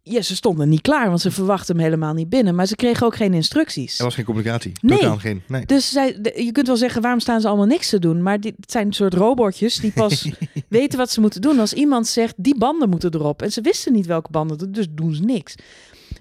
Ja, 0.05 0.23
ze 0.23 0.37
stonden 0.37 0.69
niet 0.69 0.81
klaar, 0.81 1.09
want 1.09 1.21
ze 1.21 1.31
verwachten 1.31 1.75
hem 1.77 1.85
helemaal 1.85 2.15
niet 2.15 2.29
binnen. 2.29 2.55
Maar 2.55 2.67
ze 2.67 2.77
kregen 2.77 3.07
ook 3.07 3.17
geen 3.17 3.35
instructies. 3.35 3.99
Er 3.99 4.05
was 4.05 4.15
geen 4.15 4.25
communicatie. 4.25 4.73
Nee. 4.81 4.99
Totaal 4.99 5.19
geen. 5.19 5.43
Nee. 5.49 5.67
Dus 5.67 5.91
zij, 5.91 6.21
de- 6.21 6.43
je 6.45 6.53
kunt 6.53 6.67
wel 6.67 6.77
zeggen, 6.77 7.03
waarom 7.03 7.21
staan 7.21 7.41
ze 7.41 7.49
allemaal 7.49 7.67
niks 7.67 7.89
te 7.89 7.99
doen? 7.99 8.23
Maar 8.23 8.41
dit 8.41 8.55
het 8.61 8.71
zijn 8.71 8.87
een 8.87 8.93
soort 8.93 9.15
robotjes 9.15 9.77
die 9.77 9.93
pas 9.93 10.29
weten 10.69 10.99
wat 10.99 11.11
ze 11.11 11.21
moeten 11.21 11.41
doen. 11.41 11.59
Als 11.59 11.73
iemand 11.73 12.07
zegt, 12.07 12.35
die 12.37 12.59
banden 12.59 12.89
moeten 12.89 13.15
erop. 13.15 13.43
En 13.43 13.53
ze 13.53 13.61
wisten 13.61 13.93
niet 13.93 14.07
welke 14.07 14.31
banden, 14.31 14.73
dus 14.73 14.87
doen 14.91 15.15
ze 15.15 15.23
niks. 15.23 15.55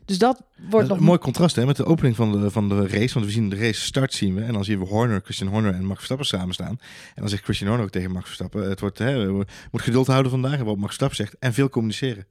Dus 0.05 0.17
dat 0.17 0.41
wordt 0.57 0.71
Dat 0.71 0.88
nog... 0.88 0.97
een 0.97 1.03
mooi 1.03 1.19
contrast 1.19 1.55
hè, 1.55 1.65
met 1.65 1.75
de 1.77 1.85
opening 1.85 2.15
van 2.15 2.31
de, 2.41 2.51
van 2.51 2.69
de 2.69 2.88
race. 2.88 3.13
Want 3.13 3.25
we 3.25 3.31
zien 3.31 3.50
de 3.50 3.55
race 3.55 3.81
start 3.81 4.13
zien 4.13 4.35
we. 4.35 4.41
En 4.41 4.53
dan 4.53 4.63
zien 4.63 4.79
we 4.79 4.85
Horner, 4.85 5.21
Christian 5.23 5.50
Horner 5.50 5.73
en 5.73 5.83
Max 5.83 5.95
Verstappen 5.95 6.25
samen 6.27 6.53
staan. 6.53 6.79
En 7.15 7.21
dan 7.21 7.29
zegt 7.29 7.43
Christian 7.43 7.69
Horner 7.69 7.85
ook 7.88 7.93
tegen 7.93 8.11
Max 8.11 8.25
Verstappen. 8.25 8.69
Het 8.69 8.79
wordt, 8.79 8.97
hè, 8.97 9.27
moet 9.71 9.81
geduld 9.81 10.07
houden 10.07 10.31
vandaag. 10.31 10.57
Wat 10.57 10.65
Max 10.65 10.81
Verstappen 10.85 11.17
zegt. 11.17 11.35
En 11.39 11.53
veel 11.53 11.69
communiceren. 11.69 12.25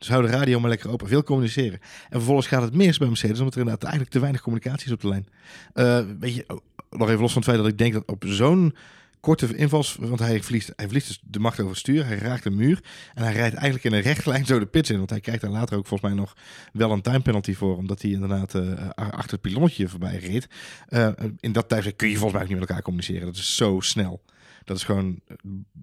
Dus 0.00 0.08
hou 0.08 0.22
de 0.22 0.30
radio 0.30 0.60
maar 0.60 0.70
lekker 0.70 0.90
open. 0.90 1.08
Veel 1.08 1.22
communiceren. 1.22 1.80
En 1.82 2.08
vervolgens 2.10 2.46
gaat 2.46 2.62
het 2.62 2.74
mis 2.74 2.98
bij 2.98 3.08
Mercedes. 3.08 3.38
Omdat 3.38 3.54
er 3.54 3.60
inderdaad 3.60 3.82
eigenlijk 3.82 4.12
te 4.12 4.20
weinig 4.20 4.40
communicatie 4.40 4.86
is 4.86 4.92
op 4.92 5.00
de 5.00 5.08
lijn. 5.08 5.26
Eh, 5.72 6.00
weet 6.18 6.34
je, 6.34 6.44
oh, 6.46 6.58
nog 6.90 7.08
even 7.08 7.20
los 7.20 7.32
van 7.32 7.42
het 7.42 7.50
feit 7.50 7.62
dat 7.62 7.72
ik 7.72 7.78
denk 7.78 7.92
dat 7.92 8.02
op 8.06 8.24
zo'n 8.26 8.74
korte 9.20 9.56
invals... 9.56 9.96
Want 10.00 10.18
hij 10.18 10.42
verliest, 10.42 10.72
hij 10.76 10.84
verliest 10.84 11.06
dus 11.06 11.20
de 11.24 11.38
macht 11.38 11.58
over 11.58 11.70
het 11.70 11.80
stuur. 11.80 12.06
Hij 12.06 12.18
raakt 12.18 12.44
een 12.44 12.54
muur. 12.54 12.80
En 13.14 13.22
hij 13.22 13.32
rijdt 13.32 13.54
eigenlijk 13.54 13.84
in 13.84 13.92
een 13.92 14.00
rechte 14.00 14.28
lijn 14.28 14.46
zo 14.46 14.58
de 14.58 14.66
pits 14.66 14.90
in. 14.90 14.98
Want 14.98 15.10
hij 15.10 15.20
krijgt 15.20 15.40
daar 15.40 15.50
later 15.50 15.76
ook 15.76 15.86
volgens 15.86 16.10
mij 16.10 16.20
nog 16.20 16.36
wel 16.72 16.90
een 16.90 17.02
time 17.02 17.20
penalty 17.20 17.54
voor. 17.54 17.76
Omdat 17.76 18.02
hij 18.02 18.10
inderdaad 18.10 18.54
eh, 18.54 18.88
achter 18.94 19.30
het 19.30 19.40
pilonnetje 19.40 19.88
voorbij 19.88 20.16
reed. 20.16 20.48
Eh, 20.88 21.08
in 21.40 21.52
dat 21.52 21.68
tijdstip 21.68 21.96
kun 21.96 22.08
je 22.08 22.14
volgens 22.14 22.32
mij 22.32 22.42
ook 22.42 22.48
niet 22.48 22.58
met 22.58 22.68
elkaar 22.68 22.84
communiceren. 22.84 23.26
Dat 23.26 23.36
is 23.36 23.56
zo 23.56 23.80
snel. 23.80 24.22
Dat 24.64 24.76
is 24.76 24.82
gewoon 24.84 25.20
eh, 25.26 25.36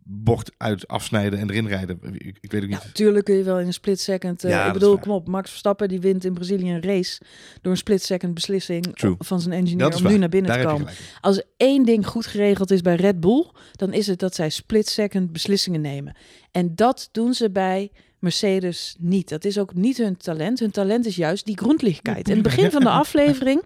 bocht 0.04 0.52
uit 0.58 0.88
afsnijden 0.88 1.40
en 1.40 1.50
erin 1.50 1.68
rijden. 1.68 2.00
Ik, 2.14 2.38
ik 2.42 2.52
weet 2.52 2.64
ook 2.64 2.70
Ja, 2.70 2.76
niet. 2.76 2.86
natuurlijk 2.86 3.26
kun 3.26 3.36
je 3.36 3.44
wel 3.44 3.60
in 3.60 3.66
een 3.68 3.74
split 3.74 4.00
second. 4.00 4.44
eh, 4.44 4.50
Ja, 4.52 4.66
ik 4.68 4.74
bedoel, 4.74 4.98
kom 4.98 5.12
op, 5.12 5.28
Max 5.28 5.50
Verstappen 5.50 5.88
die 5.88 6.00
wint 6.00 6.26
in 6.26 6.34
Brazilië 6.34 6.70
een 6.72 6.82
race 6.84 7.22
door 7.62 7.72
een 7.72 7.78
split 7.78 8.04
second 8.04 8.34
beslissing 8.34 8.96
True. 8.96 9.16
van 9.20 9.42
zijn 9.42 9.54
engineer 9.54 9.84
Dat 9.84 9.92
is 9.94 9.98
om 9.98 10.04
waar. 10.04 10.12
nu 10.14 10.18
naar 10.20 10.30
binnen 10.30 10.52
Daar 10.52 10.62
te 10.62 10.68
komen. 10.68 10.88
Als 11.22 11.42
één 11.58 11.86
ding 11.86 12.08
goed 12.08 12.26
geregeld 12.26 12.72
is 12.72 12.82
bij 12.82 12.96
Red 12.96 13.20
Bull, 13.20 13.46
dan 13.72 13.94
is 13.94 14.08
het 14.08 14.20
dat 14.20 14.36
zij 14.36 14.50
split 14.50 14.88
second 14.88 15.32
beslissingen 15.32 15.82
nemen. 15.82 16.16
En 16.52 16.76
dat 16.76 17.10
doen 17.12 17.34
ze 17.34 17.50
bij 17.52 17.92
Mercedes 18.20 18.96
niet. 19.00 19.30
Dat 19.30 19.46
is 19.46 19.58
ook 19.60 19.74
niet 19.74 19.98
hun 19.98 20.18
talent. 20.18 20.60
Hun 20.60 20.72
talent 20.72 21.06
is 21.06 21.16
juist 21.16 21.46
die 21.46 21.58
grondlichtheid. 21.58 22.28
In 22.30 22.34
het 22.34 22.44
begin 22.44 22.72
van 22.72 22.82
de 22.82 22.90
aflevering 23.04 23.62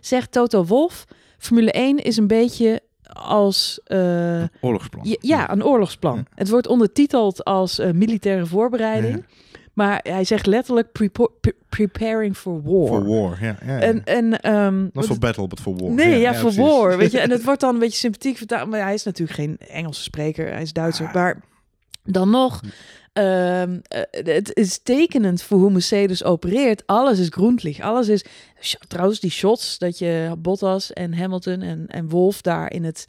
zegt 0.00 0.32
Toto 0.32 0.64
Wolff: 0.64 1.04
Formule 1.38 1.70
1 1.72 1.98
is 2.04 2.16
een 2.16 2.26
beetje 2.26 2.80
als. 3.12 3.80
eh, 3.84 4.42
Oorlogsplan. 4.60 5.04
ja, 5.04 5.16
ja, 5.20 5.50
een 5.50 5.64
oorlogsplan. 5.64 6.16
Ja. 6.16 6.24
Het 6.34 6.48
wordt 6.48 6.66
ondertiteld 6.66 7.44
als 7.44 7.78
eh, 7.78 7.90
militaire 7.90 8.46
voorbereiding. 8.46 9.24
Maar 9.72 10.00
hij 10.02 10.24
zegt 10.24 10.46
letterlijk 10.46 10.92
pre- 10.92 11.10
preparing 11.68 12.36
for 12.36 12.62
war. 12.62 12.86
For 12.86 13.06
war, 13.06 13.38
ja. 13.40 13.58
En, 13.80 14.04
en, 14.04 14.40
ehm, 14.40 14.82
Not 14.92 15.06
for 15.06 15.18
battle, 15.18 15.46
but 15.46 15.60
for 15.60 15.76
war. 15.76 15.90
Nee, 15.90 16.18
ja, 16.20 16.32
voor 16.34 16.40
precies. 16.52 16.58
war. 16.60 16.96
Weet 16.96 17.10
je, 17.12 17.20
en 17.26 17.30
het 17.30 17.44
wordt 17.44 17.60
dan 17.60 17.74
een 17.74 17.80
beetje 17.80 17.98
sympathiek 17.98 18.36
vertaald. 18.36 18.68
Maar 18.70 18.80
hij 18.82 18.94
is 18.94 19.02
natuurlijk 19.04 19.38
geen 19.38 19.56
Engelse 19.68 20.02
spreker, 20.02 20.52
hij 20.52 20.62
is 20.62 20.72
Duitser. 20.72 21.06
Ah. 21.06 21.14
Maar 21.14 21.40
dan 22.04 22.30
nog, 22.30 22.60
ehm, 23.12 23.78
eh, 23.82 24.00
het 24.24 24.54
is 24.54 24.78
tekenend 24.82 25.42
voor 25.42 25.58
hoe 25.58 25.70
Mercedes 25.70 26.24
opereert. 26.24 26.82
Alles 26.86 27.18
is 27.18 27.28
groenlicht. 27.28 27.80
Alles 27.80 28.08
is. 28.08 28.24
Trouwens, 28.88 29.20
die 29.20 29.30
shots 29.30 29.78
dat 29.78 29.98
je 29.98 30.32
Bottas 30.38 30.92
en 30.92 31.14
Hamilton 31.14 31.60
en, 31.62 31.84
en 31.88 32.08
Wolf 32.08 32.40
daar 32.40 32.72
in 32.72 32.84
het 32.84 33.06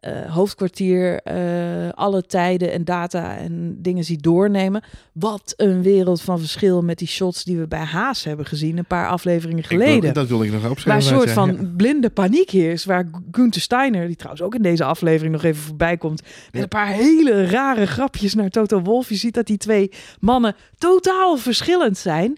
eh, 0.00 0.34
hoofdkwartier 0.34 1.20
eh, 1.20 1.88
alle 1.94 2.22
tijden 2.26 2.72
en 2.72 2.84
data 2.84 3.36
en 3.36 3.76
dingen 3.82 4.04
ziet 4.04 4.22
doornemen. 4.22 4.82
Wat 5.12 5.54
een 5.56 5.82
wereld 5.82 6.20
van 6.22 6.38
verschil 6.38 6.82
met 6.82 6.98
die 6.98 7.08
shots 7.08 7.44
die 7.44 7.56
we 7.58 7.66
bij 7.66 7.78
Haas 7.84 8.24
hebben 8.24 8.46
gezien 8.46 8.78
een 8.78 8.84
paar 8.86 9.08
afleveringen 9.08 9.64
wil- 9.68 9.78
geleden. 9.78 10.14
dat 10.14 10.28
wilde 10.28 10.44
ik 10.44 10.52
nog 10.52 10.60
Waar 10.62 10.70
opschrijven. 10.70 11.12
een 11.12 11.18
soort 11.18 11.30
van 11.30 11.74
blinde 11.76 12.10
paniek 12.10 12.50
heerst. 12.50 12.84
Waar 12.84 13.10
Gunther 13.30 13.60
Steiner, 13.60 14.06
die 14.06 14.16
trouwens 14.16 14.42
ook 14.44 14.54
in 14.54 14.62
deze 14.62 14.84
aflevering 14.84 15.32
nog 15.34 15.44
even 15.44 15.62
voorbij 15.62 15.96
komt. 15.96 16.22
Met 16.22 16.30
Ja. 16.52 16.60
een 16.62 16.68
paar 16.68 16.88
hele 16.88 17.46
rare 17.46 17.86
grapjes 17.86 18.34
naar 18.34 18.50
Toto 18.50 18.80
Wolff. 18.82 19.08
Je 19.08 19.14
ziet 19.16 19.34
dat 19.34 19.46
die 19.46 19.58
twee 19.58 19.90
mannen 20.20 20.54
totaal 20.78 21.36
verschillend 21.36 21.98
zijn. 21.98 22.36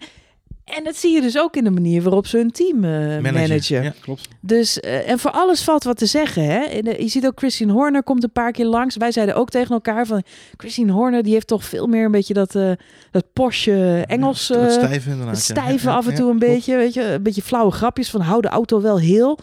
En 0.69 0.83
dat 0.83 0.95
zie 0.95 1.13
je 1.13 1.21
dus 1.21 1.37
ook 1.37 1.55
in 1.55 1.63
de 1.63 1.69
manier 1.69 2.01
waarop 2.01 2.27
ze 2.27 2.37
hun 2.37 2.51
team 2.51 2.85
ja. 2.85 3.19
managen. 3.19 3.83
Ja, 3.83 3.93
klopt. 4.01 4.27
Dus, 4.39 4.79
eh, 4.79 5.09
en 5.09 5.19
voor 5.19 5.31
alles 5.31 5.63
valt 5.63 5.83
wat 5.83 5.97
te 5.97 6.05
zeggen. 6.05 6.45
Hè? 6.45 6.59
Je 6.97 7.07
ziet 7.07 7.25
ook 7.25 7.39
Christine 7.39 7.71
Horner 7.71 8.03
komt 8.03 8.23
een 8.23 8.31
paar 8.31 8.51
keer 8.51 8.65
langs. 8.65 8.95
Wij 8.95 9.11
zeiden 9.11 9.35
ook 9.35 9.49
tegen 9.49 9.73
elkaar 9.73 10.05
van... 10.05 10.23
Christine 10.57 10.91
Horner 10.91 11.23
die 11.23 11.33
heeft 11.33 11.47
toch 11.47 11.63
veel 11.63 11.87
meer 11.87 12.05
een 12.05 12.11
beetje 12.11 12.33
dat, 12.33 12.55
eh 12.55 12.71
dat 13.11 13.25
Porsche 13.33 14.03
Engels... 14.07 14.47
Ja, 14.47 14.55
inderdaad. 14.89 15.37
stijven 15.37 15.89
Ja, 15.89 15.95
af 15.95 16.07
en 16.07 16.15
toe 16.15 16.31
een 16.31 16.39
beetje, 16.39 16.75
weet 16.75 16.93
je, 16.93 17.03
een 17.03 17.23
beetje 17.23 17.41
flauwe 17.41 17.71
grapjes 17.71 18.09
van 18.09 18.21
hou 18.21 18.41
de 18.41 18.47
auto 18.47 18.81
wel 18.81 18.99
heel. 18.99 19.39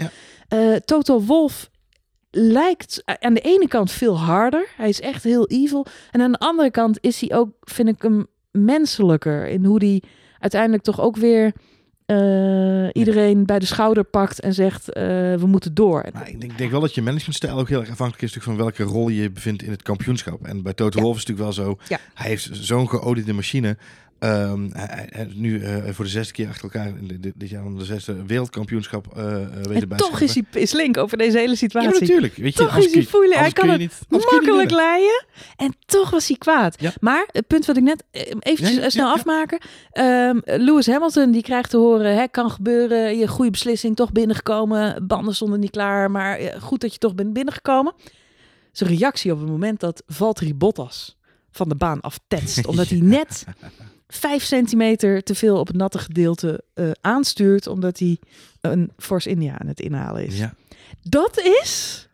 Ja. 0.48 0.80
Toto 0.84 1.20
Wolf 1.20 1.70
lijkt 2.30 3.02
aan 3.04 3.34
de 3.34 3.40
ene 3.40 3.68
kant 3.68 3.90
veel 3.90 4.18
harder. 4.18 4.68
Hij 4.76 4.88
is 4.88 5.00
echt 5.00 5.22
heel 5.22 5.46
evil. 5.46 5.86
En 6.10 6.20
aan 6.20 6.32
de 6.32 6.38
andere 6.38 6.70
kant 6.70 6.98
is 7.00 7.20
hij 7.20 7.38
ook, 7.38 7.48
vind 7.60 7.88
ik 7.88 8.02
hem 8.02 8.26
menselijker 8.50 9.46
in 9.46 9.64
hoe 9.64 9.78
hij 9.78 10.02
uiteindelijk 10.38 10.82
toch 10.82 11.00
ook 11.00 11.16
weer 11.16 11.52
eh, 12.06 12.88
iedereen 12.92 13.46
bij 13.46 13.58
de 13.58 13.66
schouder 13.66 14.04
pakt 14.04 14.40
en 14.40 14.54
zegt 14.54 14.92
eh, 14.92 15.02
we 15.34 15.46
moeten 15.46 15.74
door. 15.74 16.04
Maar 16.12 16.28
ik 16.28 16.40
denk, 16.40 16.58
denk 16.58 16.70
wel 16.70 16.80
dat 16.80 16.94
je 16.94 17.02
managementstijl 17.02 17.58
ook 17.58 17.68
heel 17.68 17.80
erg 17.80 17.90
afhankelijk 17.90 18.22
is 18.22 18.42
van 18.42 18.56
welke 18.56 18.82
rol 18.82 19.08
je 19.08 19.22
je 19.22 19.30
bevindt 19.30 19.62
in 19.62 19.70
het 19.70 19.82
kampioenschap. 19.82 20.46
En 20.46 20.62
bij 20.62 20.74
Toto 20.74 20.98
Ja. 20.98 21.04
Wolff 21.04 21.18
is 21.18 21.26
het 21.26 21.36
natuurlijk 21.36 21.56
wel 21.56 21.66
zo. 21.66 21.78
Ja. 21.88 21.98
Hij 22.14 22.28
heeft 22.28 22.48
zo'n 22.52 22.88
geoliede 22.88 23.32
machine. 23.32 23.76
Ehm, 24.18 24.68
hij, 24.72 24.86
hij- 24.90 25.06
hij 25.10 25.26
is 25.26 25.34
nu 25.34 25.62
eh, 25.62 25.76
voor 25.92 26.04
de 26.04 26.10
zesde 26.10 26.32
keer 26.32 26.48
achter 26.48 26.62
elkaar 26.62 26.92
dit, 27.20 27.32
dit 27.36 27.48
jaar 27.48 27.64
om 27.64 27.78
de 27.78 27.84
zesde 27.84 28.24
wereldkampioenschap 28.26 29.16
eh 29.16 29.36
weten 29.62 29.90
En 29.90 29.96
toch 29.96 30.20
is 30.20 30.34
hij 30.34 30.42
pislink 30.50 30.96
over 30.96 31.18
deze 31.18 31.36
hele 31.38 31.48
Ja, 31.50 31.54
situatie. 31.56 31.90
maar 31.90 32.00
natuurlijk. 32.00 32.34
Weet 32.36 32.52
je, 32.52 32.58
Toch 32.58 32.68
anders 32.68 32.86
is 32.86 32.92
hij 32.92 33.02
je- 33.02 33.08
foeilijk. 33.08 33.40
Hij 33.40 33.50
kan 33.52 33.64
je 33.66 33.70
het 33.72 33.80
niet- 33.80 33.98
je 34.08 34.28
makkelijk 34.32 34.70
leien. 34.70 35.24
En 35.56 35.74
toch 35.86 36.10
was 36.10 36.28
hij 36.28 36.36
kwaad. 36.36 36.80
Ja. 36.80 36.92
Maar 37.00 37.28
het 37.32 37.46
punt 37.46 37.66
wat 37.66 37.76
ik 37.76 37.82
net 37.82 38.04
eventjes 38.38 38.74
Ja, 38.76 38.80
ja, 38.82 38.88
snel 38.90 39.04
ja, 39.06 39.10
ja. 39.12 39.16
afmaken. 39.18 39.58
Ehm, 39.90 40.38
Lewis 40.64 40.86
Hamilton 40.86 41.30
die 41.30 41.42
krijgt 41.42 41.70
te 41.70 41.76
horen, 41.76 42.16
hè, 42.16 42.26
kan 42.28 42.50
gebeuren. 42.50 43.18
Je 43.18 43.28
goede 43.28 43.50
beslissing, 43.50 43.96
toch 43.96 44.12
binnengekomen. 44.12 45.06
Banden 45.06 45.34
stonden 45.34 45.60
niet 45.60 45.70
klaar, 45.70 46.10
maar 46.10 46.40
goed 46.60 46.80
dat 46.80 46.92
je 46.92 46.98
toch 46.98 47.14
bent 47.14 47.32
binnengekomen. 47.32 47.94
Zijn 48.72 48.90
reactie 48.90 49.32
op 49.32 49.38
het 49.38 49.48
moment 49.48 49.80
dat 49.80 50.02
Valtteri 50.06 50.54
Bottas 50.54 51.16
van 51.50 51.68
de 51.68 51.74
baan 51.74 52.00
aftetst. 52.00 52.66
Omdat 52.66 52.88
hij 52.88 52.98
net 53.18 53.44
vijf 54.08 54.42
centimeter 54.42 55.22
te 55.22 55.34
veel 55.34 55.58
op 55.58 55.66
het 55.66 55.76
natte 55.76 55.98
gedeelte 55.98 56.64
eh, 56.74 56.90
aanstuurt. 57.00 57.66
Omdat 57.66 57.98
hij 57.98 58.18
een 58.60 58.92
Force 58.96 59.28
India 59.28 59.58
aan 59.58 59.66
het 59.66 59.80
inhalen 59.80 60.26
is. 60.26 60.38
Ja. 60.38 60.54
Dat 61.02 61.40
is 61.40 62.05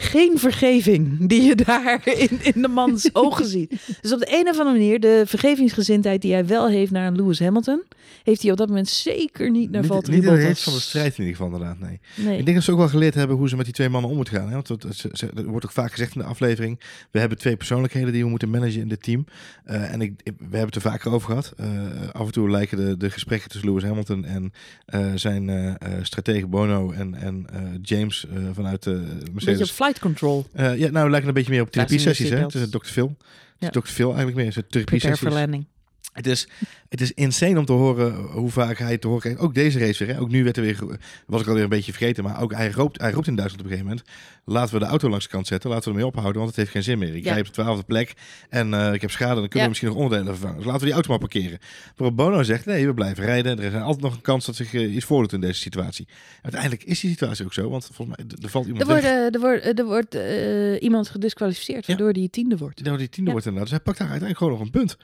geen 0.00 0.38
vergeving 0.38 1.28
die 1.28 1.42
je 1.42 1.54
daar 1.54 2.00
in, 2.08 2.38
in 2.54 2.62
de 2.62 2.68
mans 2.68 3.08
ogen 3.24 3.46
ziet. 3.46 3.72
Dus 4.00 4.12
op 4.12 4.18
de 4.18 4.26
een 4.30 4.48
of 4.48 4.58
andere 4.58 4.78
manier, 4.78 5.00
de 5.00 5.22
vergevingsgezindheid 5.26 6.22
die 6.22 6.32
hij 6.32 6.46
wel 6.46 6.68
heeft 6.68 6.90
naar 6.90 7.06
een 7.06 7.16
Lewis 7.16 7.38
Hamilton, 7.40 7.82
heeft 8.22 8.42
hij 8.42 8.50
op 8.50 8.56
dat 8.56 8.68
moment 8.68 8.88
zeker 8.88 9.50
niet 9.50 9.70
naar 9.70 9.80
Niet, 9.80 9.90
Valtteri 9.90 10.16
niet 10.16 10.26
in 10.26 10.34
de 10.34 10.40
race 10.42 10.62
van 10.62 10.72
de 10.72 10.80
strijd 10.80 11.18
in 11.18 11.24
ieder 11.24 11.36
geval 11.36 11.52
inderdaad, 11.52 11.78
nee. 11.78 12.00
Nee. 12.16 12.38
Ik 12.38 12.44
denk 12.44 12.56
dat 12.56 12.64
ze 12.66 12.72
ook 12.72 12.78
wel 12.78 12.88
geleerd 12.88 13.14
hebben 13.14 13.36
hoe 13.36 13.48
ze 13.48 13.56
met 13.56 13.64
die 13.64 13.74
twee 13.74 13.88
mannen 13.88 14.10
om 14.10 14.16
moeten 14.16 14.34
gaan. 14.36 14.46
Hè? 14.46 14.52
Want 14.54 14.66
dat, 14.66 14.82
dat- 14.82 14.94
ze- 14.96 15.08
ze- 15.12 15.30
er 15.36 15.44
wordt 15.46 15.64
ook 15.64 15.72
vaak 15.72 15.90
gezegd 15.90 16.14
in 16.14 16.20
de 16.20 16.26
aflevering, 16.26 16.80
we 17.10 17.18
hebben 17.18 17.38
twee 17.38 17.56
persoonlijkheden 17.56 18.12
die 18.12 18.22
we 18.24 18.30
moeten 18.30 18.50
managen 18.50 18.80
in 18.80 18.88
dit 18.88 19.02
team. 19.02 19.24
Eh, 19.64 19.92
en 19.92 20.00
ik, 20.00 20.12
we 20.24 20.32
hebben 20.40 20.60
het 20.60 20.74
er 20.74 20.80
vaker 20.80 21.12
over 21.12 21.28
gehad. 21.28 21.52
Eh, 21.56 21.68
af 22.12 22.26
en 22.26 22.32
toe 22.32 22.50
lijken 22.50 22.76
de, 22.76 22.96
de 22.96 23.10
gesprekken 23.10 23.48
tussen 23.50 23.68
Lewis 23.68 23.84
Hamilton 23.84 24.24
en 24.24 24.52
eh, 24.86 25.06
zijn 25.14 25.76
stratege 26.02 26.46
Bono 26.46 26.90
en, 26.90 27.14
en 27.14 27.46
eh, 27.52 27.60
James 27.82 28.26
vanuit 28.52 28.82
de 28.82 28.90
Mercedes. 29.32 29.58
Flight 29.88 29.98
control. 30.00 30.46
Eh, 30.52 30.78
ja, 30.78 30.90
nou 30.90 31.10
lijken 31.10 31.28
een 31.28 31.34
beetje 31.34 31.50
meer 31.50 31.60
op 31.62 31.68
Fasten 31.74 31.96
your 31.96 32.14
therapie-sessies. 32.14 32.30
hè? 32.30 32.44
Het 32.44 32.54
is 32.54 32.60
een 32.60 32.70
Dr. 32.80 32.86
Phil. 32.86 33.16
Het 33.18 33.74
Ja. 33.74 33.80
is 33.80 33.82
Dr. 33.82 33.88
Phil 33.92 34.06
eigenlijk 34.06 34.36
meer. 34.36 34.46
Het 34.46 34.56
is 34.56 34.62
een 34.62 34.84
Prepare 34.84 34.98
for 35.00 35.00
therapie-sessies. 35.00 35.40
landing. 35.40 35.66
Het 36.12 36.26
is, 36.26 36.48
het 36.88 37.00
is 37.00 37.12
insane 37.12 37.58
om 37.58 37.64
te 37.64 37.72
horen 37.72 38.14
hoe 38.14 38.50
vaak 38.50 38.78
hij 38.78 38.98
te 38.98 39.06
horen 39.06 39.22
krijgt. 39.22 39.40
Ook 39.40 39.54
deze 39.54 39.78
race 39.78 40.04
weer. 40.04 40.14
Hè? 40.14 40.20
Ook 40.20 40.28
nu 40.30 40.44
werd 40.44 40.56
er 40.56 40.62
weer, 40.62 40.78
was 41.26 41.40
ik 41.40 41.46
alweer 41.46 41.62
een 41.62 41.68
beetje 41.68 41.92
vergeten. 41.92 42.24
Maar 42.24 42.40
ook 42.42 42.52
hij 42.54 42.70
roept, 42.70 43.00
hij 43.00 43.10
roept 43.10 43.26
in 43.26 43.34
Duitsland 43.36 43.64
op 43.64 43.70
een 43.70 43.78
gegeven 43.78 43.96
moment. 44.04 44.16
Laten 44.44 44.72
we 44.74 44.80
de 44.80 44.86
auto 44.86 45.08
langs 45.08 45.24
de 45.24 45.30
kant 45.30 45.46
zetten. 45.46 45.70
Laten 45.70 45.84
we 45.84 45.90
ermee 45.90 46.06
ophouden, 46.06 46.36
want 46.36 46.48
het 46.48 46.56
heeft 46.56 46.70
geen 46.70 46.82
zin 46.82 46.98
meer. 46.98 47.14
Ik 47.16 47.24
Ja. 47.24 47.30
rij 47.30 47.40
op 47.40 47.46
de 47.46 47.52
twaalfde 47.52 47.84
plek 47.84 48.14
en 48.48 48.74
eh, 48.74 48.92
ik 48.92 49.00
heb 49.00 49.10
schade. 49.10 49.34
Dan 49.40 49.48
kunnen 49.48 49.58
Ja. 49.58 49.62
we 49.62 49.68
misschien 49.68 49.88
nog 49.88 49.98
onderdelen 49.98 50.32
vervangen. 50.32 50.56
Dus 50.56 50.64
laten 50.64 50.80
we 50.80 50.86
die 50.86 50.94
auto 50.94 51.10
maar 51.10 51.18
parkeren. 51.18 51.58
Waarop 51.96 52.16
Bono 52.16 52.42
zegt, 52.42 52.66
nee, 52.66 52.86
we 52.86 52.94
blijven 52.94 53.24
rijden. 53.24 53.58
Er 53.58 53.64
is 53.74 53.80
altijd 53.80 54.00
nog 54.02 54.14
een 54.14 54.20
kans 54.20 54.46
dat 54.46 54.56
zich 54.56 54.74
eh, 54.74 54.94
iets 54.94 55.04
voordoet 55.04 55.32
in 55.32 55.40
deze 55.40 55.60
situatie. 55.60 56.08
Uiteindelijk 56.42 56.84
is 56.84 57.00
die 57.00 57.10
situatie 57.10 57.44
ook 57.44 57.52
zo. 57.52 57.70
Want 57.70 57.88
volgens 57.92 58.16
mij, 58.16 58.26
er- 58.42 58.48
valt 58.48 58.66
iemand 58.66 58.82
Er 58.82 58.88
wordt, 58.88 59.04
er 59.34 59.40
wordt, 59.40 59.78
er 59.78 59.84
wordt 59.84 60.14
eh, 60.14 60.82
iemand 60.82 61.08
gedisqualificeerd, 61.08 61.86
Ja. 61.86 61.94
waardoor 61.94 62.12
die 62.12 62.30
tiende 62.30 62.56
wordt. 62.56 62.82
Nou, 62.82 62.98
die 62.98 63.08
tiende 63.08 63.26
Ja. 63.26 63.32
wordt 63.32 63.46
inderdaad. 63.46 63.70
Dus 63.70 63.78
hij 63.78 63.86
pakt 63.92 63.98
daar 63.98 64.08
uiteindelijk 64.20 64.38
gewoon 64.38 64.52
nog 64.52 64.62
een 64.62 64.70
punt. 64.80 64.96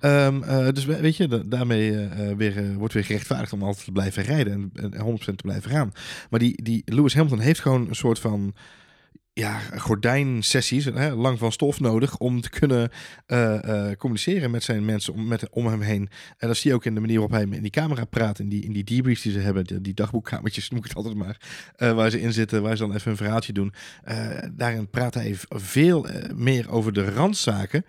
Ja. 0.00 0.26
Ehm, 0.26 0.42
eh, 0.42 0.72
dus 0.74 0.84
we- 0.84 1.00
weet 1.00 1.16
je, 1.16 1.28
da- 1.32 1.42
daarmee 1.56 1.90
eh, 1.90 2.30
eh, 2.30 2.36
weer, 2.36 2.56
eh, 2.56 2.76
wordt 2.76 2.94
weer 2.94 3.04
gerechtvaardigd 3.04 3.52
om 3.52 3.62
altijd 3.62 3.84
te 3.84 3.92
blijven 3.92 4.22
rijden 4.22 4.52
en, 4.74 4.92
en 4.92 5.00
100% 5.00 5.14
te 5.24 5.42
blijven 5.42 5.70
gaan. 5.70 5.92
Maar 6.30 6.40
die, 6.40 6.62
die 6.62 6.82
Lewis 6.84 7.14
Hamilton 7.14 7.38
heeft 7.40 7.60
gewoon 7.60 7.88
een 7.88 7.94
soort 7.94 8.18
van 8.18 8.54
ja, 9.34 9.58
gordijnsessies, 9.76 10.84
hè, 10.84 11.14
lang 11.14 11.38
van 11.38 11.52
stof 11.52 11.80
nodig 11.80 12.18
om 12.18 12.40
te 12.40 12.50
kunnen 12.50 12.90
eh, 13.26 13.88
eh, 13.88 13.96
communiceren 13.96 14.50
met 14.50 14.62
zijn 14.62 14.84
mensen 14.84 15.12
om, 15.12 15.26
met, 15.26 15.50
om 15.50 15.66
hem 15.66 15.80
heen. 15.80 16.08
En 16.38 16.48
dat 16.48 16.56
zie 16.56 16.70
je 16.70 16.76
ook 16.76 16.84
in 16.84 16.94
de 16.94 17.00
manier 17.00 17.18
waarop 17.18 17.36
hij 17.36 17.56
in 17.56 17.62
die 17.62 17.70
camera 17.70 18.04
praat, 18.04 18.38
in 18.38 18.48
die, 18.48 18.64
in 18.64 18.72
die 18.72 18.84
debriefs 18.84 19.22
die 19.22 19.32
ze 19.32 19.38
hebben, 19.38 19.82
die, 19.82 19.94
dagboekkamertjes 19.94 20.68
noem 20.70 20.78
ik 20.78 20.84
het 20.84 20.96
altijd 20.96 21.14
maar, 21.14 21.40
eh, 21.76 21.92
waar 21.92 22.10
ze 22.10 22.20
in 22.20 22.32
zitten, 22.32 22.62
waar 22.62 22.76
ze 22.76 22.82
dan 22.82 22.94
even 22.94 23.10
een 23.10 23.16
verhaaltje 23.16 23.52
doen. 23.52 23.72
Daarin 24.52 24.90
praat 24.90 25.14
hij 25.14 25.36
veel 25.48 26.06
meer 26.34 26.70
over 26.70 26.92
de 26.92 27.10
randzaken 27.10 27.84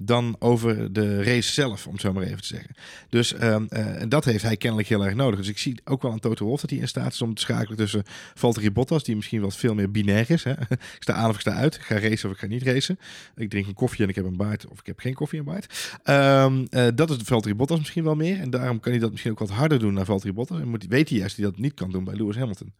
dan 0.00 0.36
over 0.38 0.92
de 0.92 1.22
race 1.22 1.52
zelf, 1.52 1.86
om 1.86 1.92
het 1.92 2.00
zo 2.00 2.12
maar 2.12 2.22
even 2.22 2.40
te 2.40 2.46
zeggen. 2.46 2.74
Dus 3.08 3.34
ehm, 3.34 3.64
eh, 3.68 4.00
en 4.00 4.08
dat 4.08 4.24
heeft 4.24 4.42
hij 4.42 4.56
kennelijk 4.56 4.88
heel 4.88 5.04
erg 5.04 5.14
nodig. 5.14 5.38
Dus 5.38 5.48
ik 5.48 5.58
zie 5.58 5.80
ook 5.84 6.02
wel 6.02 6.10
aan 6.10 6.18
Toto 6.18 6.44
Wolff 6.44 6.60
dat 6.60 6.70
hij 6.70 6.78
in 6.78 6.88
staat 6.88 7.12
is 7.12 7.22
om 7.22 7.34
te 7.34 7.40
schakelen 7.40 7.76
tussen 7.76 8.02
Valtteri 8.34 8.70
Bottas, 8.70 9.04
die 9.04 9.16
misschien 9.16 9.40
wat 9.40 9.56
veel 9.56 9.74
meer 9.74 9.90
binair 9.90 10.30
is. 10.30 10.44
Hè? 10.44 10.52
Ik 10.96 11.02
sta 11.02 11.12
aan 11.12 11.28
of 11.28 11.34
ik 11.34 11.40
sta 11.40 11.52
uit. 11.52 11.74
Ik 11.74 11.80
ga 11.80 11.98
racen 11.98 12.28
of 12.28 12.34
ik 12.34 12.40
ga 12.40 12.46
niet 12.46 12.62
racen. 12.62 12.98
Ik 13.36 13.50
drink 13.50 13.66
een 13.66 13.74
koffie 13.74 14.02
en 14.02 14.08
ik 14.08 14.14
heb 14.14 14.24
een 14.24 14.36
baard 14.36 14.66
of 14.66 14.78
ik 14.78 14.86
heb 14.86 14.98
geen 15.00 15.14
koffie 15.14 15.38
en 15.38 15.44
baard. 15.44 15.98
Ehm, 16.02 16.64
eh, 16.70 16.86
dat 16.94 17.10
is 17.10 17.16
Valtteri 17.24 17.54
Bottas 17.54 17.78
misschien 17.78 18.04
wel 18.04 18.14
meer. 18.14 18.40
En 18.40 18.50
daarom 18.50 18.80
kan 18.80 18.92
hij 18.92 19.00
dat 19.00 19.10
misschien 19.10 19.32
ook 19.32 19.38
wat 19.38 19.50
harder 19.50 19.78
doen 19.78 19.94
naar 19.94 20.04
Valtteri 20.04 20.32
Bottas. 20.32 20.60
En 20.60 20.68
moet, 20.68 20.86
weet 20.88 21.08
hij 21.08 21.18
juist 21.18 21.36
dat 21.36 21.44
hij 21.44 21.54
dat 21.54 21.62
niet 21.64 21.74
kan 21.74 21.90
doen 21.90 22.04
bij 22.04 22.14
Lewis 22.14 22.36
Hamilton. 22.36 22.72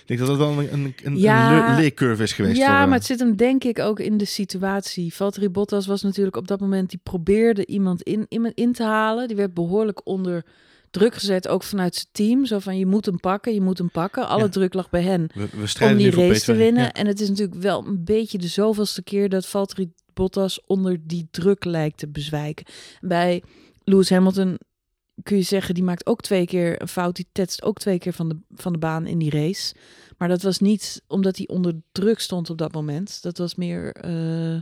Ik 0.00 0.06
denk 0.06 0.18
dat 0.20 0.28
dat 0.28 0.38
wel 0.38 0.58
een, 0.58 0.72
een, 0.72 0.94
een, 1.04 1.18
Ja. 1.18 1.68
een 1.68 1.74
le- 1.74 1.80
leercurve 1.80 2.22
is 2.22 2.32
geweest. 2.32 2.56
Ja, 2.56 2.66
voor, 2.66 2.74
eh, 2.74 2.84
maar 2.84 2.96
het 2.98 3.06
zit 3.06 3.18
hem 3.18 3.36
denk 3.36 3.64
ik 3.64 3.78
ook 3.78 4.00
in 4.00 4.16
de 4.18 4.24
situatie. 4.24 5.14
Valtteri 5.14 5.48
Bottas 5.48 5.86
was 5.86 6.02
natuurlijk 6.02 6.36
op 6.36 6.48
dat 6.48 6.60
moment, 6.60 6.90
die 6.90 7.00
probeerde 7.02 7.66
iemand 7.66 8.02
in, 8.02 8.26
in, 8.28 8.52
in 8.54 8.72
te 8.72 8.82
halen. 8.82 9.28
Die 9.28 9.36
werd 9.36 9.54
behoorlijk 9.54 10.00
onder 10.06 10.44
druk 10.90 11.14
gezet, 11.14 11.48
ook 11.48 11.62
vanuit 11.62 11.94
zijn 11.94 12.06
team. 12.12 12.46
Zo 12.46 12.58
van, 12.58 12.78
je 12.78 12.86
moet 12.86 13.06
hem 13.06 13.20
pakken, 13.20 13.54
je 13.54 13.60
moet 13.60 13.78
hem 13.78 13.90
pakken. 13.90 14.28
Alle 14.28 14.42
Ja. 14.42 14.48
druk 14.48 14.74
lag 14.74 14.90
bij 14.90 15.02
hen 15.02 15.30
we, 15.34 15.48
we 15.78 15.84
om 15.90 15.96
die 15.96 16.10
race 16.10 16.44
te 16.44 16.52
P2. 16.52 16.56
winnen. 16.56 16.82
Ja. 16.82 16.92
En 16.92 17.06
het 17.06 17.20
is 17.20 17.28
natuurlijk 17.28 17.60
wel 17.62 17.86
een 17.86 18.04
beetje 18.04 18.38
de 18.38 18.46
zoveelste 18.48 19.02
keer 19.02 19.28
dat 19.28 19.46
Valtteri 19.46 19.92
Bottas 20.14 20.60
onder 20.66 20.98
die 21.06 21.28
druk 21.30 21.64
lijkt 21.64 21.98
te 21.98 22.08
bezwijken. 22.08 22.66
Bij 23.00 23.42
Lewis 23.84 24.10
Hamilton 24.10 24.58
kun 25.22 25.36
je 25.36 25.42
zeggen, 25.42 25.74
die 25.74 25.84
maakt 25.84 26.06
ook 26.06 26.20
twee 26.20 26.46
keer 26.46 26.82
een 26.82 26.88
fout. 26.88 27.16
Die 27.16 27.26
tetst 27.32 27.62
ook 27.62 27.78
twee 27.78 27.98
keer 27.98 28.12
van 28.12 28.28
de, 28.28 28.36
van 28.54 28.72
de 28.72 28.78
baan 28.78 29.06
in 29.06 29.18
die 29.18 29.30
race. 29.30 29.74
Maar 30.18 30.28
dat 30.28 30.42
was 30.42 30.58
niet 30.58 31.02
omdat 31.06 31.36
hij 31.36 31.48
onder 31.48 31.74
druk 31.92 32.18
stond 32.20 32.50
op 32.50 32.58
dat 32.58 32.72
moment. 32.72 33.22
Dat 33.22 33.38
was 33.38 33.54
meer 33.54 33.92
eh, 33.92 34.60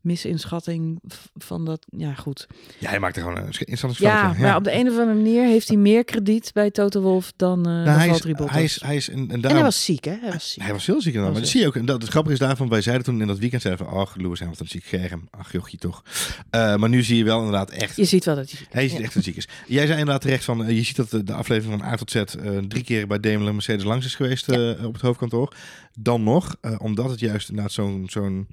misinschatting 0.00 1.00
van 1.36 1.64
dat. 1.64 1.86
Ja, 1.96 2.14
goed. 2.14 2.46
Ja, 2.78 2.88
hij 2.88 2.98
maakt 2.98 3.16
er 3.16 3.22
gewoon 3.22 3.36
een 3.38 3.52
instandsfout. 3.64 4.08
Ja, 4.10 4.34
maar 4.38 4.56
op 4.56 4.64
de 4.64 4.72
een 4.72 4.86
of 4.88 4.98
andere 4.98 5.14
manier 5.14 5.44
heeft 5.44 5.68
hij 5.68 5.76
meer 5.76 6.04
krediet 6.04 6.50
bij 6.54 6.70
Toto 6.70 7.00
Wolff 7.00 7.32
dan, 7.36 7.62
dan 7.62 7.72
Nou, 7.72 7.88
hij, 7.98 8.08
is, 8.08 8.22
hij 8.50 8.64
is, 8.64 8.80
hij 8.82 8.96
is, 8.96 9.08
en, 9.08 9.18
en, 9.18 9.30
en 9.30 9.40
daarom, 9.40 9.52
hij 9.60 9.62
was 9.62 9.84
ziek, 9.84 10.04
hè? 10.04 10.16
Hij 10.20 10.32
was 10.32 10.52
ziek. 10.52 10.62
Hij 10.62 10.72
was 10.72 10.86
heel 10.86 11.00
ziek 11.00 11.06
inderdaad. 11.14 11.32
Maar 11.32 11.40
dat 11.42 11.50
zie 11.50 11.60
je 11.60 11.66
ook. 11.66 11.76
En 11.76 11.84
dat, 11.84 12.02
het 12.02 12.10
grappige 12.10 12.34
is 12.34 12.40
daarvan, 12.40 12.68
wij 12.68 12.80
zeiden 12.80 13.04
toen 13.04 13.20
in 13.20 13.26
dat 13.26 13.38
weekend, 13.38 13.62
zeiden 13.62 13.86
van, 13.86 13.96
ach, 13.96 14.16
Lewis 14.16 14.38
Hamilton 14.40 14.66
ziek 14.66 14.84
germ. 14.84 15.28
Ach, 15.30 15.52
jochie 15.52 15.78
toch. 15.78 16.02
Eh, 16.50 16.76
maar 16.76 16.88
nu 16.88 17.02
zie 17.02 17.16
je 17.16 17.24
wel 17.24 17.38
inderdaad 17.38 17.70
echt, 17.70 17.96
Je 17.96 18.04
ziet 18.04 18.24
wel 18.24 18.34
dat 18.34 18.50
hij 18.50 18.58
ziek 18.58 18.66
is. 18.68 18.74
hij 18.74 18.84
is 18.84 18.92
Ja. 18.92 18.98
echt 19.00 19.14
een 19.14 19.22
ziek 19.22 19.36
is. 19.36 19.48
Jij 19.66 19.86
zei 19.86 19.98
inderdaad 19.98 20.22
terecht 20.22 20.44
van, 20.44 20.64
eh, 20.64 20.76
je 20.76 20.82
ziet 20.82 20.96
dat 20.96 21.10
de, 21.10 21.22
de 21.24 21.32
aflevering 21.32 21.80
van 21.80 21.88
A 21.90 21.96
tot 21.96 22.10
Z 22.10 22.22
drie 22.68 22.84
keer 22.84 23.06
bij 23.06 23.20
Daimler 23.20 23.52
Mercedes 23.52 23.84
langs 23.84 24.06
is 24.06 24.14
geweest 24.14 24.48
op 24.84 24.92
het 24.92 25.02
hoofdkantoor. 25.02 25.54
Dan 25.98 26.22
nog, 26.22 26.56
omdat 26.78 27.10
het 27.10 27.20
juist 27.20 27.48
inderdaad 27.48 27.72
zo'n, 27.72 28.04
zo'n 28.10 28.46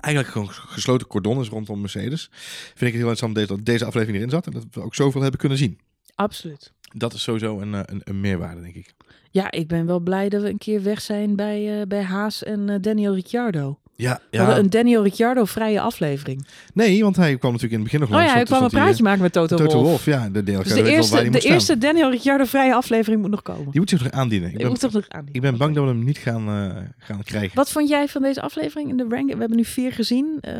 eigenlijk 0.00 0.34
gewoon 0.34 0.50
gesloten 0.50 1.06
cordon 1.06 1.40
is 1.40 1.48
rondom 1.48 1.80
Mercedes, 1.80 2.28
vind 2.30 2.80
ik 2.80 2.86
het 2.86 2.94
heel 2.94 3.00
interessant 3.00 3.34
deze, 3.34 3.46
dat 3.46 3.64
deze 3.64 3.84
aflevering 3.84 4.18
erin 4.18 4.30
zat 4.30 4.46
en 4.46 4.52
dat 4.52 4.64
we 4.70 4.82
ook 4.82 4.94
zoveel 4.94 5.20
hebben 5.20 5.40
kunnen 5.40 5.58
zien. 5.58 5.78
Absoluut. 6.14 6.72
Dat 6.92 7.12
is 7.12 7.22
sowieso 7.22 7.60
een, 7.60 7.74
eh, 7.74 7.80
een, 7.84 8.00
een 8.04 8.20
meerwaarde, 8.20 8.60
denk 8.60 8.74
ik. 8.74 8.94
Ja, 9.30 9.50
ik 9.50 9.68
ben 9.68 9.86
wel 9.86 10.00
blij 10.00 10.28
dat 10.28 10.42
we 10.42 10.48
een 10.48 10.58
keer 10.58 10.82
weg 10.82 11.00
zijn 11.00 11.36
bij, 11.36 11.80
eh, 11.80 11.86
bij 11.86 12.02
Haas 12.02 12.42
en 12.42 12.68
eh, 12.68 12.76
Daniel 12.80 13.14
Ricciardo. 13.14 13.78
Ja, 13.96 14.20
hadden 14.30 14.58
een 14.58 14.70
Daniel 14.70 15.02
Ricciardo 15.02 15.44
vrije 15.44 15.80
aflevering. 15.80 16.46
nee, 16.74 17.02
want 17.02 17.16
hij 17.16 17.36
kwam 17.36 17.52
natuurlijk 17.52 17.72
in 17.72 17.88
het 17.88 17.92
begin 17.92 18.00
nog 18.00 18.08
Oh 18.08 18.14
ja, 18.14 18.20
langs, 18.20 18.32
hij 18.32 18.44
kwam 18.44 18.62
een 18.62 18.70
praatje 18.70 19.02
maken 19.02 19.22
met 19.22 19.32
Toto, 19.32 19.56
Toto 19.56 19.72
Wolff. 19.72 19.88
Wolff, 19.88 20.04
ja. 20.04 20.28
De 20.28 20.42
deel 20.42 20.62
Dus 20.62 20.72
de 20.72 20.82
eerste, 20.82 21.30
de 21.30 21.40
eerste 21.40 21.78
Daniel 21.78 22.10
Ricciardo 22.10 22.44
vrije 22.44 22.74
aflevering 22.74 23.20
moet 23.20 23.30
nog 23.30 23.42
komen. 23.42 23.70
Die 23.70 23.80
moet 23.80 23.90
zich 23.90 24.02
nog 24.02 24.12
aandienen. 24.12 24.50
Ik 24.50 24.58
ben, 24.58 24.68
moet 24.68 24.80
toch 24.80 24.92
nog 24.92 25.08
aan. 25.08 25.26
ik 25.32 25.40
ben 25.40 25.56
bang 25.56 25.74
dat 25.74 25.84
we 25.84 25.90
hem 25.90 26.04
niet 26.04 26.18
gaan, 26.18 26.48
eh, 26.48 26.82
gaan 26.98 27.22
krijgen. 27.22 27.56
Wat 27.56 27.70
vond 27.70 27.88
jij 27.88 28.08
van 28.08 28.22
deze 28.22 28.40
aflevering 28.40 28.90
in 28.90 28.96
de 28.96 29.06
ranking? 29.08 29.32
We 29.32 29.38
hebben 29.38 29.56
nu 29.56 29.64
vier 29.64 29.92
gezien. 29.92 30.38
Eh, 30.40 30.52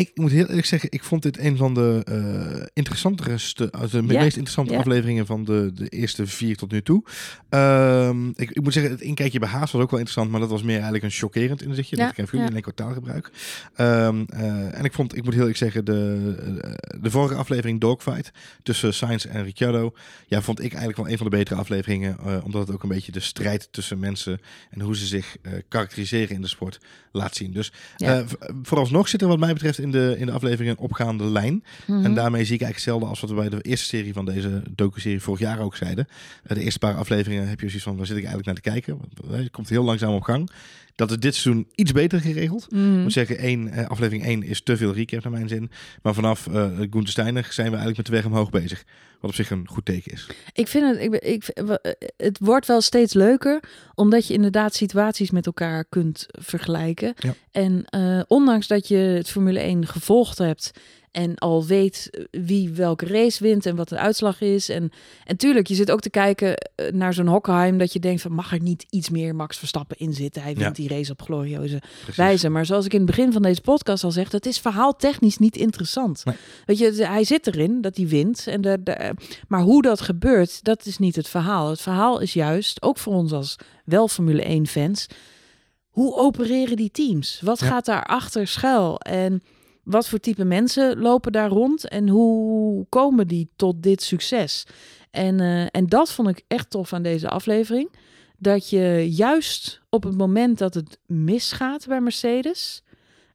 Ik 0.00 0.10
moet 0.14 0.30
heel 0.30 0.46
eerlijk 0.46 0.66
zeggen, 0.66 0.92
ik 0.92 1.04
vond 1.04 1.22
dit 1.22 1.38
een 1.38 1.56
van 1.56 1.74
de 1.74 2.02
eh 2.04 2.66
interessantere, 2.72 3.30
uh, 3.30 3.90
de 3.90 4.02
meest 4.02 4.36
interessante 4.36 4.76
afleveringen 4.76 5.26
van 5.26 5.44
de, 5.44 5.70
de 5.74 5.88
eerste 5.88 6.26
vier 6.26 6.56
tot 6.56 6.70
nu 6.70 6.82
toe. 6.82 7.04
Ehm, 7.48 8.28
ik, 8.28 8.50
ik 8.50 8.62
moet 8.62 8.72
zeggen, 8.72 8.92
het 8.92 9.00
inkijkje 9.00 9.38
bij 9.38 9.48
Haas 9.48 9.70
was 9.72 9.82
ook 9.82 9.90
wel 9.90 9.98
interessant, 9.98 10.30
maar 10.30 10.40
dat 10.40 10.50
was 10.50 10.62
meer 10.62 10.74
eigenlijk 10.74 11.04
een 11.04 11.10
chockerend 11.10 11.62
inzichtje. 11.62 11.96
Dat 11.96 12.10
ik 12.10 12.18
even 12.18 12.38
ja. 12.38 12.46
in 12.46 12.56
een 12.56 12.62
kwartaalgebruik. 12.62 13.30
Ehm, 13.74 14.24
eh, 14.28 14.78
en 14.78 14.84
ik 14.84 14.92
vond, 14.92 15.16
ik 15.16 15.22
moet 15.22 15.32
heel 15.32 15.40
eerlijk 15.40 15.58
zeggen, 15.58 15.84
de, 15.84 16.34
eh, 16.62 16.72
de 17.00 17.10
vorige 17.10 17.34
aflevering 17.34 17.80
Dogfight 17.80 18.30
tussen 18.62 18.94
Sainz 18.94 19.24
en 19.24 19.44
Ricciardo, 19.44 19.94
ja, 20.26 20.42
vond 20.42 20.58
ik 20.58 20.70
eigenlijk 20.70 20.96
wel 20.96 21.08
een 21.08 21.16
van 21.16 21.30
de 21.30 21.36
betere 21.36 21.60
afleveringen, 21.60 22.18
eh, 22.18 22.44
omdat 22.44 22.66
het 22.66 22.76
ook 22.76 22.82
een 22.82 22.88
beetje 22.88 23.12
de 23.12 23.20
strijd 23.20 23.68
tussen 23.70 23.98
mensen 23.98 24.40
en 24.70 24.80
hoe 24.80 24.96
ze 24.96 25.06
zich 25.06 25.36
eh, 25.42 25.52
karakteriseren 25.68 26.34
in 26.34 26.40
de 26.40 26.48
sport 26.48 26.80
laat 27.12 27.36
zien. 27.36 27.52
Dus 27.52 27.72
eh, 27.96 28.20
vooralsnog 28.62 29.08
zit 29.08 29.22
er 29.22 29.28
wat 29.28 29.38
mij 29.38 29.52
betreft 29.52 29.78
in 29.78 29.89
de, 29.90 30.14
in 30.18 30.26
de 30.26 30.32
aflevering 30.32 30.70
een 30.70 30.84
opgaande 30.84 31.24
lijn. 31.24 31.64
mhm. 31.86 32.04
En 32.04 32.14
daarmee 32.14 32.44
zie 32.44 32.54
ik 32.54 32.62
eigenlijk 32.62 32.74
hetzelfde 32.74 33.06
als 33.06 33.20
wat 33.20 33.30
we 33.30 33.36
bij 33.36 33.48
de 33.48 33.70
eerste 33.70 33.86
serie 33.86 34.12
van 34.12 34.24
deze 34.24 34.62
docu-serie 34.70 35.20
vorig 35.20 35.40
jaar 35.40 35.58
ook 35.60 35.76
zeiden. 35.76 36.06
Eh, 36.42 36.56
de 36.56 36.62
eerste 36.62 36.78
paar 36.78 36.94
afleveringen 36.94 37.48
heb 37.48 37.60
je 37.60 37.66
zoiets 37.66 37.84
van, 37.84 37.96
waar 37.96 38.06
zit 38.06 38.16
ik 38.16 38.24
eigenlijk 38.24 38.46
naar 38.46 38.62
te 38.62 38.70
kijken? 38.70 38.98
Want, 38.98 39.32
eh, 39.32 39.38
Het 39.38 39.50
komt 39.50 39.68
heel 39.68 39.84
langzaam 39.84 40.14
op 40.14 40.22
gang. 40.22 40.50
Dat 40.94 41.10
is 41.10 41.18
dit 41.18 41.34
seizoen 41.34 41.66
iets 41.74 41.92
beter 41.92 42.20
geregeld. 42.20 42.70
Mhm. 42.70 42.96
Ik 42.96 43.02
moet 43.02 43.12
zeggen, 43.12 43.38
één, 43.38 43.68
eh, 43.68 43.86
aflevering 43.88 44.26
1 44.26 44.42
is 44.42 44.62
te 44.62 44.76
veel 44.76 44.94
recap 44.94 45.22
naar 45.22 45.32
mijn 45.32 45.48
zin. 45.48 45.70
Maar 46.02 46.14
vanaf 46.14 46.46
eh 46.46 46.68
Gunther 46.78 47.08
Steiner 47.08 47.46
zijn 47.50 47.70
we 47.70 47.76
eigenlijk 47.76 47.96
met 47.96 48.06
de 48.06 48.12
weg 48.12 48.24
omhoog 48.24 48.50
bezig. 48.50 48.84
Wat 49.20 49.30
op 49.30 49.36
zich 49.36 49.50
een 49.50 49.68
goed 49.68 49.84
teken 49.84 50.12
is. 50.12 50.26
Ik 50.52 50.68
vind 50.68 50.86
het, 50.86 51.02
ik, 51.02 51.14
ik, 51.14 51.48
het 52.16 52.38
wordt 52.38 52.66
wel 52.66 52.80
steeds 52.80 53.14
leuker, 53.14 53.62
omdat 53.94 54.26
je 54.26 54.34
inderdaad 54.34 54.74
situaties 54.74 55.30
met 55.30 55.46
elkaar 55.46 55.84
kunt 55.84 56.26
vergelijken. 56.30 57.14
Ja. 57.18 57.34
En 57.50 57.84
eh, 57.84 58.20
ondanks 58.26 58.66
dat 58.66 58.88
je 58.88 58.96
het 58.96 59.30
Formule 59.30 59.58
1 59.58 59.86
gevolgd 59.86 60.38
hebt 60.38 60.70
en 61.10 61.34
al 61.38 61.64
weet 61.66 62.08
eh, 62.10 62.24
wie 62.44 62.70
welke 62.70 63.06
race 63.06 63.42
wint 63.42 63.66
en 63.66 63.76
wat 63.76 63.88
de 63.88 63.98
uitslag 63.98 64.40
is. 64.40 64.68
En, 64.68 64.90
en 65.24 65.36
tuurlijk, 65.36 65.66
je 65.66 65.74
zit 65.74 65.90
ook 65.90 66.00
te 66.00 66.10
kijken 66.10 66.56
eh, 66.56 66.92
naar 66.92 67.14
zo'n 67.14 67.26
Hockenheim, 67.26 67.78
dat 67.78 67.92
je 67.92 67.98
denkt 67.98 68.22
van 68.22 68.32
mag 68.32 68.52
er 68.52 68.60
niet 68.62 68.86
iets 68.90 69.10
meer 69.10 69.34
Max 69.34 69.58
Verstappen 69.58 69.98
in 69.98 70.12
zitten? 70.12 70.42
Hij 70.42 70.54
wint 70.54 70.76
Ja. 70.76 70.82
die 70.82 70.88
race 70.96 71.12
op 71.12 71.22
glorieuze 71.22 71.78
Precies. 72.00 72.16
wijze. 72.16 72.48
Maar 72.48 72.66
zoals 72.66 72.84
ik 72.84 72.92
in 72.92 72.98
het 73.00 73.06
begin 73.06 73.32
van 73.32 73.42
deze 73.42 73.60
podcast 73.60 74.04
al 74.04 74.10
zeg, 74.10 74.30
dat 74.30 74.46
is 74.46 74.58
verhaaltechnisch 74.58 75.38
niet 75.38 75.56
interessant. 75.56 76.24
Nee. 76.24 76.36
Weet 76.66 76.78
je, 76.78 77.04
hij 77.06 77.24
zit 77.24 77.46
erin 77.46 77.80
dat 77.80 77.96
hij 77.96 78.06
wint. 78.08 78.46
En 78.46 78.60
de, 78.60 78.82
de, 78.82 79.14
maar 79.48 79.60
hoe 79.62 79.82
dat 79.82 80.00
gebeurt, 80.00 80.64
dat 80.64 80.86
is 80.86 80.98
niet 80.98 81.16
het 81.16 81.28
verhaal. 81.28 81.70
Het 81.70 81.80
verhaal 81.80 82.20
is 82.20 82.32
juist, 82.32 82.82
ook 82.82 82.98
voor 82.98 83.12
ons 83.14 83.32
als 83.32 83.56
wel 83.84 84.08
Formule 84.08 84.42
1 84.42 84.66
fans, 84.66 85.06
hoe 85.88 86.16
opereren 86.16 86.76
die 86.76 86.90
teams? 86.90 87.40
Wat 87.44 87.60
Ja. 87.60 87.66
gaat 87.66 87.84
daar 87.84 88.04
achter 88.06 88.46
schuil? 88.46 88.98
En 89.00 89.42
wat 89.82 90.08
voor 90.08 90.18
type 90.18 90.44
mensen 90.44 90.98
lopen 90.98 91.32
daar 91.32 91.48
rond? 91.48 91.88
En 91.88 92.08
hoe 92.08 92.86
komen 92.88 93.26
die 93.26 93.50
tot 93.56 93.82
dit 93.82 94.02
succes? 94.02 94.66
En, 95.10 95.40
eh, 95.40 95.66
en 95.70 95.86
dat 95.86 96.12
vond 96.12 96.28
ik 96.28 96.44
echt 96.48 96.70
tof 96.70 96.92
aan 96.92 97.02
deze 97.02 97.28
aflevering. 97.28 97.90
Dat 98.38 98.70
je 98.70 99.06
juist 99.10 99.80
op 99.88 100.02
het 100.02 100.16
moment 100.16 100.58
dat 100.58 100.74
het 100.74 100.98
misgaat 101.06 101.86
bij 101.86 102.00
Mercedes, 102.00 102.82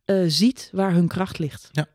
eh, 0.05 0.23
ziet 0.27 0.69
waar 0.73 0.93
hun 0.93 1.07
kracht 1.07 1.39
ligt. 1.39 1.69
Ja. 1.71 1.87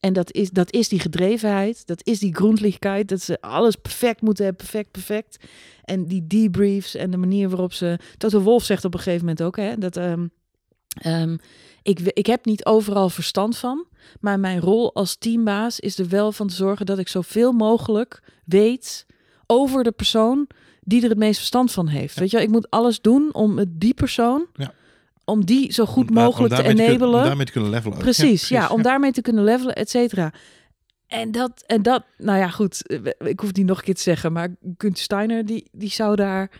En 0.00 0.12
dat 0.12 0.32
is, 0.32 0.50
dat 0.50 0.72
is 0.72 0.88
die 0.88 1.00
gedrevenheid, 1.00 1.86
dat 1.86 2.00
is 2.04 2.18
die 2.18 2.34
groenlichkeit, 2.34 3.08
dat 3.08 3.22
ze 3.22 3.40
alles 3.40 3.76
perfect 3.76 4.20
moeten 4.20 4.44
hebben, 4.44 4.66
perfect, 4.66 4.90
perfect. 4.90 5.44
En 5.84 6.06
die 6.06 6.26
debriefs 6.26 6.94
en 6.94 7.10
de 7.10 7.16
manier 7.16 7.48
waarop 7.48 7.72
ze... 7.72 7.98
Toto 8.16 8.40
Wolf 8.40 8.64
zegt 8.64 8.84
op 8.84 8.94
een 8.94 9.00
gegeven 9.00 9.26
moment 9.26 9.42
ook, 9.42 9.56
hè, 9.56 9.76
dat... 9.76 9.96
ehm, 9.96 10.26
ehm, 10.96 11.36
ik, 11.82 12.00
ik 12.00 12.26
heb 12.26 12.44
niet 12.44 12.64
overal 12.64 13.08
verstand 13.10 13.56
van, 13.56 13.86
maar 14.20 14.40
mijn 14.40 14.60
rol 14.60 14.94
als 14.94 15.16
teambaas 15.16 15.80
is 15.80 15.98
er 15.98 16.08
wel 16.08 16.32
van 16.32 16.46
te 16.48 16.54
zorgen 16.54 16.86
dat 16.86 16.98
ik 16.98 17.08
zoveel 17.08 17.52
mogelijk 17.52 18.22
weet 18.44 19.06
over 19.46 19.84
de 19.84 19.92
persoon 19.92 20.46
die 20.80 21.02
er 21.02 21.08
het 21.08 21.18
meest 21.18 21.36
verstand 21.38 21.72
van 21.72 21.88
heeft. 21.88 22.18
Weet 22.18 22.30
je, 22.30 22.40
ik 22.42 22.48
moet 22.48 22.70
alles 22.70 23.00
doen 23.00 23.34
om 23.34 23.58
het- 23.58 23.80
die 23.80 23.94
persoon, 23.94 24.46
Ja. 24.54 24.72
om 25.24 25.44
die 25.44 25.72
zo 25.72 25.86
goed 25.86 26.08
Om 26.08 26.14
daar- 26.14 26.24
om 26.24 26.30
mogelijk 26.30 26.54
te 26.54 26.62
enabelen. 26.62 27.18
om 27.18 27.24
daarmee 27.24 27.46
te 27.46 27.52
kunnen 27.52 27.70
levelen. 27.70 27.98
Precies, 27.98 28.48
ja, 28.48 28.68
om 28.68 28.82
daarmee 28.82 29.12
te 29.12 29.22
kunnen 29.22 29.44
levelen, 29.44 29.74
et 29.74 29.90
cetera. 29.90 30.32
En 31.06 31.32
dat, 31.32 31.62
en 31.66 31.82
dat, 31.82 32.02
nou 32.18 32.38
ja, 32.38 32.48
goed, 32.48 32.86
eh, 32.86 33.28
ik 33.28 33.40
hoef 33.40 33.52
niet 33.52 33.66
nog 33.66 33.78
een 33.78 33.84
keer 33.84 33.94
te 33.94 34.02
zeggen, 34.02 34.32
maar 34.32 34.56
Gunther 34.78 35.02
Steiner, 35.02 35.44
die, 35.46 35.68
die 35.72 35.90
zou 35.90 36.16
daar 36.16 36.50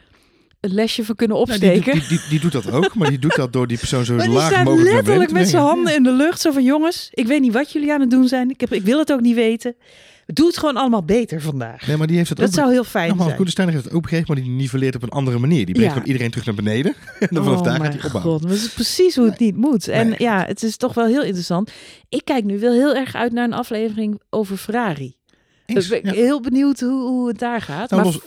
een 0.66 0.74
lesje 0.74 1.04
voor 1.04 1.14
kunnen 1.14 1.36
Ja, 1.36 1.44
die, 1.44 1.52
opsteken. 1.54 1.92
die, 1.92 2.08
die, 2.08 2.20
die 2.28 2.40
doet 2.40 2.52
dat 2.52 2.70
ook, 2.70 2.94
maar 2.94 3.08
die 3.08 3.18
doet 3.18 3.34
dat 3.36 3.52
door 3.52 3.66
die 3.66 3.78
persoon 3.78 4.04
zo 4.04 4.14
maar 4.16 4.28
laag 4.28 4.64
mogelijk 4.64 4.84
naar 4.84 4.94
letterlijk 4.94 5.32
met 5.32 5.48
zijn 5.48 5.62
handen 5.62 5.94
in 5.94 6.02
de 6.02 6.12
lucht, 6.12 6.40
zo 6.40 6.50
van 6.52 6.64
jongens, 6.64 7.08
ik 7.12 7.26
weet 7.26 7.40
niet 7.40 7.52
wat 7.52 7.72
jullie 7.72 7.92
aan 7.92 8.00
het 8.00 8.10
doen 8.10 8.28
zijn, 8.28 8.50
ik, 8.50 8.60
heb, 8.60 8.72
ik 8.72 8.82
wil 8.82 8.98
het 8.98 9.12
ook 9.12 9.20
niet 9.20 9.34
weten. 9.34 9.76
Doe 10.26 10.46
het 10.46 10.58
gewoon 10.58 10.76
allemaal 10.76 11.04
beter 11.04 11.40
vandaag. 11.40 11.86
Nee, 11.86 11.96
maar 11.96 12.06
die 12.06 12.16
heeft 12.16 12.28
het 12.28 12.38
Dat 12.38 12.48
ook 12.48 12.54
zou 12.54 12.70
heel 12.72 12.84
fijn 12.84 13.16
zijn. 13.18 13.36
Koenestein 13.36 13.68
heeft 13.68 13.84
het 13.84 13.92
ook 13.92 14.02
begrepen, 14.02 14.26
maar 14.34 14.42
die 14.44 14.50
niveleert 14.52 14.94
op 14.94 15.02
een 15.02 15.08
andere 15.08 15.38
manier. 15.38 15.66
Die 15.66 15.74
brengt 15.74 15.94
Ja. 15.94 16.04
iedereen 16.04 16.30
terug 16.30 16.46
naar 16.46 16.54
beneden. 16.54 16.94
en 17.20 17.28
dan 17.30 17.44
vanaf 17.44 17.58
oh 17.58 17.64
daar 17.64 17.80
gaat 17.80 17.92
hij 17.94 18.04
opbouwen. 18.04 18.22
god, 18.32 18.42
maar 18.42 18.50
dat 18.50 18.60
is 18.60 18.68
precies 18.68 19.16
hoe 19.16 19.24
het 19.26 19.38
niet 19.38 19.56
moet. 19.56 19.88
En 19.88 20.08
Nee. 20.08 20.16
ja, 20.18 20.44
het 20.46 20.62
is 20.62 20.76
toch 20.76 20.94
wel 20.94 21.06
heel 21.06 21.22
interessant. 21.22 21.70
Ik 22.08 22.24
kijk 22.24 22.44
nu 22.44 22.58
wel 22.58 22.72
heel 22.72 22.94
erg 22.94 23.14
uit 23.14 23.32
naar 23.32 23.44
een 23.44 23.52
aflevering 23.52 24.20
over 24.30 24.56
Ferrari. 24.56 25.16
Eens, 25.66 25.90
Ik 25.90 26.02
ben 26.02 26.14
ja. 26.14 26.20
heel 26.20 26.40
benieuwd 26.40 26.80
hoe, 26.80 27.08
hoe 27.08 27.28
het 27.28 27.38
daar 27.38 27.60
gaat. 27.60 27.90
Nou, 27.90 28.02
maar 28.02 28.12
los, 28.12 28.22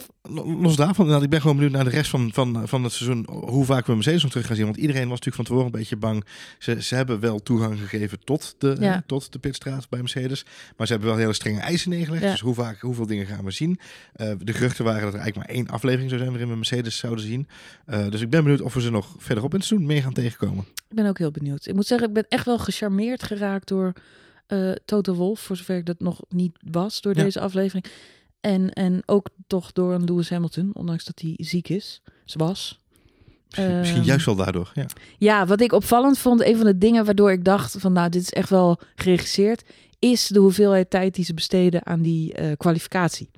los 0.62 0.76
daarvan, 0.76 0.96
inderdaad, 1.06 1.24
ik 1.24 1.30
ben 1.30 1.42
gewoon 1.42 1.56
benieuwd 1.56 1.74
naar 1.74 1.84
de 1.84 1.90
rest 1.90 2.10
van, 2.10 2.30
van, 2.34 2.68
van 2.68 2.84
het 2.84 2.92
seizoen. 2.94 3.26
Hoe 3.30 3.66
vaak 3.66 3.86
we 3.86 3.94
Mercedes 3.94 4.22
nog 4.22 4.32
terug 4.32 4.48
gaan 4.48 4.56
zien. 4.56 4.66
Want 4.66 4.78
iedereen 4.78 5.02
was 5.02 5.10
natuurlijk 5.20 5.36
van 5.36 5.46
tevoren 5.46 5.66
een 5.66 5.72
beetje 5.80 5.96
bang. 5.96 6.26
Ze, 6.60 6.84
ze 6.84 6.96
hebben 6.96 7.20
wel 7.20 7.40
toegang 7.40 7.80
gegeven 7.80 8.20
tot 8.24 8.56
de, 8.58 8.76
Ja. 8.80 8.94
eh, 8.96 9.02
tot 9.06 9.32
de 9.32 9.40
pitstraat 9.40 9.90
bij 9.90 10.00
Mercedes. 10.00 10.46
Maar 10.78 10.88
ze 10.88 10.94
hebben 10.94 11.12
wel 11.12 11.20
hele 11.20 11.34
strenge 11.34 11.60
eisen 11.60 11.90
neergelegd. 11.90 12.24
Ja. 12.24 12.32
Dus 12.32 12.40
hoe 12.40 12.54
vaak, 12.54 12.80
hoeveel 12.82 13.06
dingen 13.06 13.26
gaan 13.26 13.46
we 13.46 13.52
zien? 13.52 13.80
Eh, 14.14 14.32
de 14.40 14.54
geruchten 14.54 14.86
waren 14.86 15.02
dat 15.04 15.14
er 15.14 15.20
eigenlijk 15.20 15.48
maar 15.48 15.58
één 15.58 15.68
aflevering 15.68 16.10
zou 16.10 16.22
zijn 16.22 16.32
waarin 16.34 16.50
we 16.52 16.56
Mercedes 16.56 16.98
zouden 16.98 17.26
zien. 17.26 17.48
Eh, 17.86 18.10
dus 18.10 18.22
ik 18.22 18.30
ben 18.30 18.44
benieuwd 18.44 18.62
of 18.62 18.74
we 18.74 18.82
ze 18.82 18.92
nog 18.92 19.16
verderop 19.18 19.52
in 19.54 19.58
het 19.60 19.68
seizoen 19.68 19.88
meer 19.88 20.02
gaan 20.02 20.14
tegenkomen. 20.14 20.66
Ik 20.90 20.96
ben 20.96 21.06
ook 21.06 21.18
heel 21.18 21.32
benieuwd. 21.32 21.66
Ik 21.68 21.74
moet 21.76 21.88
zeggen, 21.88 22.08
ik 22.08 22.14
ben 22.14 22.26
echt 22.30 22.46
wel 22.46 22.60
gecharmeerd 22.60 23.24
geraakt 23.24 23.68
door 23.68 23.94
eh 24.48 24.72
Toto 24.86 25.14
Wolf, 25.14 25.40
voor 25.40 25.56
zover 25.56 25.78
ik 25.78 25.86
dat 25.86 26.00
nog 26.00 26.22
niet 26.30 26.58
was 26.72 27.02
door 27.02 27.16
Ja. 27.18 27.24
deze 27.24 27.40
aflevering. 27.40 27.86
En, 28.42 28.74
en 28.74 29.02
ook 29.06 29.30
toch 29.48 29.72
door 29.72 29.94
een 29.94 30.04
Lewis 30.04 30.30
Hamilton, 30.30 30.70
ondanks 30.74 31.06
dat 31.06 31.20
hij 31.20 31.34
ziek 31.38 31.70
is. 31.70 32.02
Ze 32.26 32.38
was. 32.38 32.80
Misschien, 33.50 33.78
misschien 33.78 34.00
Ehm, 34.00 34.08
juist 34.08 34.26
wel 34.26 34.36
daardoor. 34.36 34.72
Ja. 34.74 34.86
Ja, 35.18 35.46
wat 35.46 35.62
ik 35.62 35.72
opvallend 35.72 36.18
vond, 36.18 36.42
een 36.42 36.56
van 36.56 36.66
de 36.66 36.78
dingen 36.78 37.06
waardoor 37.06 37.32
ik 37.32 37.46
dacht 37.46 37.76
van 37.80 37.94
nou, 37.94 38.10
dit 38.10 38.22
is 38.22 38.32
echt 38.32 38.50
wel 38.50 38.80
geregisseerd, 38.96 39.64
is 40.00 40.28
de 40.28 40.40
hoeveelheid 40.40 40.90
tijd 40.90 41.16
die 41.16 41.26
ze 41.26 41.34
besteden 41.34 41.86
aan 41.86 42.02
die 42.02 42.34
eh, 42.34 42.58
kwalificatie. 42.58 43.30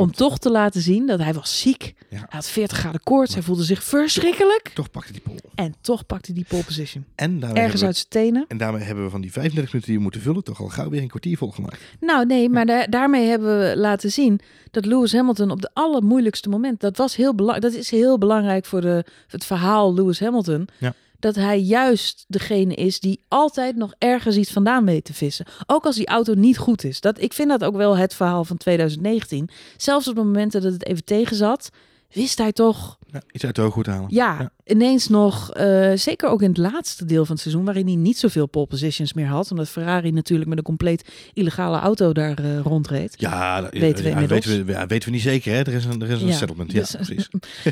Om 0.00 0.12
toch 0.12 0.38
te 0.38 0.50
laten 0.50 0.80
zien 0.80 1.06
dat 1.06 1.18
hij 1.20 1.34
was 1.34 1.60
ziek. 1.60 1.94
Ja. 2.10 2.16
Hij 2.18 2.26
had 2.28 2.46
40 2.48 2.78
graden 2.78 3.00
koorts, 3.02 3.34
hij 3.34 3.42
voelde 3.42 3.62
zich 3.64 3.82
verschrikkelijk. 3.82 4.70
Toch 4.74 4.90
pakte 4.90 5.12
die 5.12 5.20
pol. 5.20 5.36
En 5.54 5.74
toch 5.80 6.06
pakte 6.06 6.26
hij 6.32 6.34
die 6.34 6.44
pole 6.48 6.62
position. 6.64 7.04
En 7.14 7.42
Ergens 7.54 7.84
uit 7.84 7.96
zijn 7.96 8.06
tenen. 8.08 8.44
en 8.48 8.56
daarmee 8.56 8.82
hebben 8.82 9.04
we 9.04 9.10
van 9.10 9.20
die 9.20 9.32
35 9.32 9.72
minuten 9.72 9.88
die 9.90 9.96
we 9.96 10.02
moeten 10.02 10.20
vullen, 10.20 10.44
toch 10.44 10.60
al 10.60 10.68
gauw 10.68 10.88
weer 10.90 11.02
een 11.02 11.08
kwartier 11.08 11.36
volgemaakt. 11.36 11.80
Nou 12.00 12.26
nee, 12.26 12.48
maar 12.48 12.66
da- 12.66 12.86
daarmee 12.86 13.26
hebben 13.28 13.58
we 13.58 13.76
laten 13.76 14.10
zien 14.12 14.40
dat 14.70 14.84
Lewis 14.84 15.12
Hamilton 15.12 15.50
op 15.50 15.60
de 15.62 15.70
allermoeilijkste 15.72 16.48
moment, 16.48 16.80
dat, 16.80 16.96
was 16.96 17.16
heel 17.16 17.34
bela- 17.34 17.58
dat 17.58 17.72
is 17.72 17.90
heel 17.90 18.18
belangrijk 18.18 18.64
voor 18.64 18.80
de, 18.80 19.04
het 19.28 19.44
verhaal 19.44 19.94
Lewis 19.94 20.20
Hamilton, 20.20 20.68
Ja. 20.78 20.94
Dat 21.18 21.34
hij 21.34 21.60
juist 21.60 22.24
degene 22.28 22.74
is 22.74 23.00
die 23.00 23.20
altijd 23.28 23.76
nog 23.76 23.94
ergens 23.98 24.36
iets 24.36 24.52
vandaan 24.52 24.84
weet 24.84 25.04
te 25.04 25.14
vissen. 25.14 25.46
Ook 25.66 25.84
als 25.84 25.96
die 25.96 26.06
auto 26.06 26.34
niet 26.34 26.58
goed 26.58 26.84
is. 26.84 27.00
Dat, 27.00 27.20
ik 27.20 27.32
vind 27.32 27.48
dat 27.48 27.64
ook 27.64 27.76
wel 27.76 27.96
het 27.96 28.14
verhaal 28.14 28.44
van 28.44 28.56
2019. 28.56 29.48
Zelfs 29.76 30.08
op 30.08 30.14
de 30.14 30.22
momenten 30.22 30.62
dat 30.62 30.72
het 30.72 30.86
even 30.86 31.04
tegen 31.04 31.36
zat, 31.36 31.70
wist 32.12 32.38
hij 32.38 32.52
toch 32.52 32.98
Ja, 33.12 33.22
iets 33.32 33.44
uit 33.44 33.54
de 33.54 33.60
hoogte 33.62 33.90
halen. 33.90 34.06
ja, 34.14 34.36
Ja. 34.40 34.50
ineens 34.64 35.08
nog, 35.08 35.52
eh, 35.52 35.92
zeker 35.94 36.28
ook 36.28 36.42
in 36.42 36.48
het 36.48 36.58
laatste 36.58 37.04
deel 37.04 37.24
van 37.24 37.34
het 37.34 37.42
seizoen, 37.42 37.64
waarin 37.64 37.86
hij 37.86 37.94
niet 37.94 38.18
zoveel 38.18 38.46
pole 38.46 38.66
positions 38.66 39.12
meer 39.12 39.26
had, 39.26 39.50
omdat 39.50 39.68
Ferrari 39.68 40.10
natuurlijk 40.10 40.48
met 40.48 40.58
een 40.58 40.64
compleet 40.64 41.08
illegale 41.32 41.78
auto 41.78 42.12
daar 42.12 42.38
eh, 42.38 42.60
rondreed. 42.60 43.14
Ja, 43.16 43.60
dat- 43.60 43.72
Weten 43.72 44.04
we 44.04 44.10
ja, 44.10 44.26
weten, 44.26 44.66
we, 44.66 44.72
ja, 44.72 44.86
weten 44.86 45.08
we 45.08 45.14
niet 45.14 45.24
zeker. 45.24 45.52
Hè? 45.52 45.58
Er 45.58 45.72
is 45.72 45.84
een, 45.84 46.02
er 46.02 46.10
is 46.10 46.22
een 46.22 46.32
settlement. 46.32 46.72
Ja, 46.72 46.78
dus- 46.80 46.90
precies. 46.94 47.28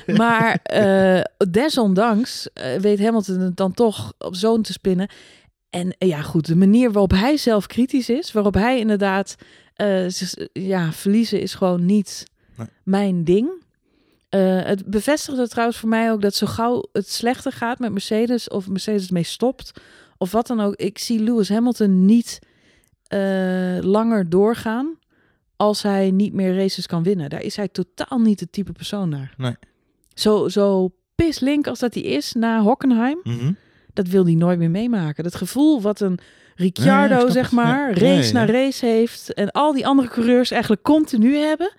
Maar 0.16 0.58
eh, 0.62 1.20
desondanks 1.50 2.48
weet 2.80 2.98
Hamilton 3.00 3.40
het 3.40 3.56
dan 3.56 3.72
toch 3.72 4.12
op 4.18 4.34
zo'n 4.34 4.62
te 4.62 4.72
spinnen. 4.72 5.08
En 5.70 5.94
ja, 5.98 6.22
goed, 6.22 6.46
de 6.46 6.56
manier 6.56 6.92
waarop 6.92 7.10
hij 7.10 7.36
zelf 7.36 7.66
kritisch 7.66 8.08
is, 8.08 8.32
waarop 8.32 8.54
hij 8.54 8.78
inderdaad, 8.78 9.36
ja, 10.52 10.92
verliezen 10.92 11.40
is 11.40 11.54
gewoon 11.54 11.84
niet 11.86 12.24
Nee. 12.56 12.66
mijn 12.84 13.24
ding. 13.24 13.64
Eh, 14.36 14.64
het 14.64 14.86
bevestigde 14.86 15.48
trouwens 15.48 15.78
voor 15.78 15.88
mij 15.88 16.12
ook 16.12 16.20
dat 16.22 16.34
zo 16.34 16.46
gauw 16.46 16.88
het 16.92 17.10
slechter 17.10 17.52
gaat 17.52 17.78
met 17.78 17.92
Mercedes, 17.92 18.48
of 18.48 18.68
Mercedes 18.68 19.10
mee 19.10 19.22
stopt, 19.22 19.72
of 20.18 20.32
wat 20.32 20.46
dan 20.46 20.60
ook. 20.60 20.74
Ik 20.74 20.98
zie 20.98 21.20
Lewis 21.22 21.48
Hamilton 21.48 22.04
niet 22.04 22.38
eh, 23.06 23.18
langer 23.80 24.28
doorgaan 24.28 24.98
als 25.56 25.82
hij 25.82 26.10
niet 26.10 26.32
meer 26.32 26.56
races 26.56 26.86
kan 26.86 27.02
winnen. 27.02 27.30
Daar 27.30 27.42
is 27.42 27.56
hij 27.56 27.68
totaal 27.68 28.18
niet 28.18 28.40
het 28.40 28.52
type 28.52 28.72
persoon 28.72 29.08
naar. 29.08 29.34
Nee. 29.36 29.56
Zo, 30.14 30.48
zo 30.48 30.90
pislink 31.14 31.66
als 31.66 31.78
dat 31.78 31.94
hij 31.94 32.02
is 32.02 32.32
na 32.32 32.60
Hockenheim, 32.60 33.18
Mhm. 33.22 33.52
dat 33.92 34.08
wil 34.08 34.24
hij 34.24 34.34
nooit 34.34 34.58
meer 34.58 34.70
meemaken. 34.70 35.24
Dat 35.24 35.34
gevoel 35.34 35.80
wat 35.80 36.00
een 36.00 36.18
Ricciardo, 36.54 37.28
zeg 37.28 37.42
het. 37.44 37.52
maar, 37.52 37.98
race 37.98 38.32
na 38.32 38.46
race 38.46 38.86
heeft 38.86 39.34
en 39.34 39.50
al 39.50 39.72
die 39.72 39.86
andere 39.86 40.08
coureurs 40.08 40.50
eigenlijk 40.50 40.82
continu 40.82 41.36
hebben. 41.36 41.72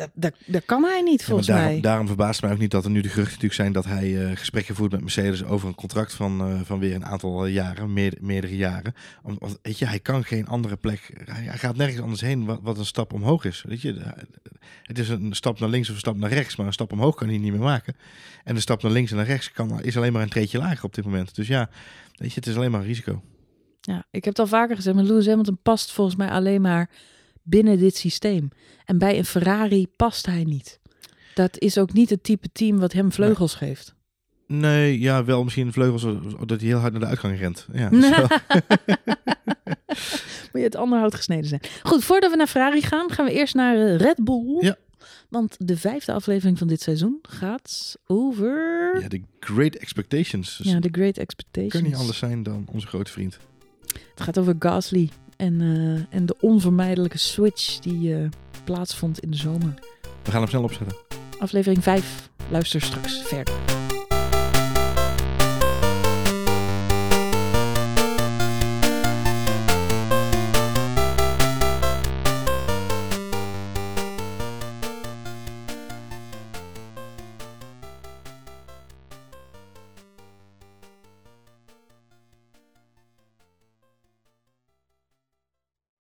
Dat, 0.00 0.10
dat, 0.14 0.34
dat 0.46 0.64
kan 0.64 0.82
hij 0.84 1.02
niet, 1.02 1.20
Ja, 1.20 1.26
volgens 1.26 1.46
daarom, 1.46 1.66
mij. 1.66 1.80
daarom 1.80 2.06
verbaast 2.06 2.42
mij 2.42 2.52
ook 2.52 2.58
niet 2.58 2.70
dat 2.70 2.84
er 2.84 2.90
nu 2.90 3.00
de 3.00 3.08
geruchten 3.08 3.34
natuurlijk 3.34 3.60
zijn 3.60 3.72
dat 3.72 3.84
hij 3.84 4.24
eh, 4.30 4.36
gesprekken 4.36 4.74
voert 4.74 4.90
met 4.92 5.00
Mercedes 5.00 5.44
over 5.44 5.68
een 5.68 5.74
contract 5.74 6.12
van, 6.14 6.40
eh, 6.40 6.60
van 6.64 6.78
weer 6.78 6.94
een 6.94 7.04
aantal 7.04 7.44
eh, 7.46 7.52
jaren, 7.52 7.92
meer, 7.92 8.16
meerdere 8.20 8.56
jaren. 8.56 8.94
Om, 9.22 9.36
om- 9.38 9.56
weet 9.62 9.78
je, 9.78 9.86
hij 9.86 10.00
kan 10.00 10.24
geen 10.24 10.46
andere 10.46 10.76
plek, 10.76 11.10
hij, 11.24 11.42
hij 11.44 11.58
gaat 11.58 11.76
nergens 11.76 12.00
anders 12.00 12.20
heen 12.20 12.44
wat, 12.44 12.58
wat 12.62 12.78
een 12.78 12.84
stap 12.86 13.12
omhoog 13.12 13.44
is. 13.44 13.64
Weet 13.68 13.80
je, 13.80 14.02
het 14.82 14.98
is 14.98 15.08
een 15.08 15.32
stap 15.34 15.60
naar 15.60 15.68
links 15.68 15.88
of 15.88 15.94
een 15.94 16.00
stap 16.00 16.16
naar 16.16 16.30
rechts, 16.32 16.56
maar 16.56 16.66
een 16.66 16.72
stap 16.72 16.92
omhoog 16.92 17.14
kan 17.14 17.28
hij 17.28 17.38
niet 17.38 17.50
meer 17.52 17.60
maken. 17.60 17.96
En 18.44 18.54
de 18.54 18.60
stap 18.60 18.82
naar 18.82 18.92
links 18.92 19.10
en 19.10 19.16
naar 19.16 19.26
rechts 19.26 19.52
kan, 19.52 19.82
is 19.82 19.96
alleen 19.96 20.12
maar 20.12 20.22
een 20.22 20.28
treetje 20.28 20.58
lager 20.58 20.84
op 20.84 20.94
dit 20.94 21.04
moment. 21.04 21.34
Dus 21.34 21.46
ja, 21.48 21.68
weet 22.14 22.28
je, 22.32 22.34
het 22.34 22.46
is 22.46 22.56
alleen 22.56 22.70
maar 22.70 22.80
een 22.80 22.86
risico. 22.86 23.22
Ja, 23.80 23.96
ik 24.10 24.24
heb 24.24 24.34
het 24.36 24.38
al 24.38 24.46
vaker 24.46 24.76
gezegd, 24.76 24.96
maar 24.96 25.04
Lewis 25.04 25.26
Hamilton 25.26 25.58
past 25.62 25.92
volgens 25.92 26.16
mij 26.16 26.28
alleen 26.28 26.60
maar 26.60 26.90
binnen 27.42 27.78
dit 27.78 27.96
systeem. 27.96 28.48
En 28.84 28.98
bij 28.98 29.18
een 29.18 29.24
Ferrari 29.24 29.86
past 29.96 30.26
hij 30.26 30.44
niet. 30.44 30.80
Dat 31.34 31.58
is 31.58 31.78
ook 31.78 31.92
niet 31.92 32.10
het 32.10 32.22
type 32.22 32.48
team 32.52 32.78
wat 32.78 32.92
hem 32.92 33.12
vleugels 33.12 33.54
geeft. 33.54 33.94
Nee, 34.46 35.00
ja, 35.00 35.24
wel 35.24 35.44
misschien 35.44 35.72
vleugels, 35.72 36.02
dat 36.46 36.60
hij 36.60 36.68
heel 36.68 36.78
hard 36.78 36.92
naar 36.92 37.00
de 37.00 37.06
uitgang 37.06 37.38
rent. 37.38 37.66
Ja, 37.72 37.88
Moet 40.52 40.60
je 40.62 40.62
het 40.62 40.74
onderhoud 40.74 41.14
gesneden 41.14 41.48
zijn. 41.48 41.60
Goed, 41.82 42.04
voordat 42.04 42.30
we 42.30 42.36
naar 42.36 42.46
Ferrari 42.46 42.82
gaan, 42.82 43.10
gaan 43.10 43.24
we 43.24 43.32
eerst 43.32 43.54
naar 43.54 43.76
eh, 43.76 43.96
Red 43.96 44.24
Bull. 44.24 44.56
Ja. 44.60 44.76
Want 45.28 45.56
de 45.58 45.76
vijfde 45.76 46.12
aflevering 46.12 46.58
van 46.58 46.66
dit 46.66 46.80
seizoen 46.82 47.18
gaat 47.22 47.96
over 48.06 49.00
ja, 49.00 49.08
de 49.08 49.22
Great 49.40 49.74
Expectations. 49.74 50.56
Dus 50.56 50.72
ja, 50.72 50.80
The 50.80 50.88
Great 50.92 51.16
Expectations. 51.16 51.72
kan 51.72 51.82
niet 51.82 51.94
anders 51.94 52.18
zijn 52.18 52.42
dan 52.42 52.68
onze 52.72 52.86
grote 52.86 53.10
vriend. 53.10 53.38
Het 54.10 54.20
gaat 54.20 54.38
over 54.38 54.54
Gasly 54.58 55.08
en, 55.40 55.60
eh, 55.60 56.16
en 56.18 56.26
de 56.26 56.36
onvermijdelijke 56.40 57.18
switch 57.18 57.78
die 57.78 58.14
eh, 58.14 58.28
plaatsvond 58.64 59.18
in 59.18 59.30
de 59.30 59.36
zomer. 59.36 59.74
We 60.22 60.30
gaan 60.30 60.40
hem 60.40 60.48
snel 60.48 60.62
opzetten. 60.62 60.96
Aflevering 61.38 61.82
5. 61.82 62.30
Luister 62.50 62.80
straks 62.80 63.22
verder. 63.22 63.79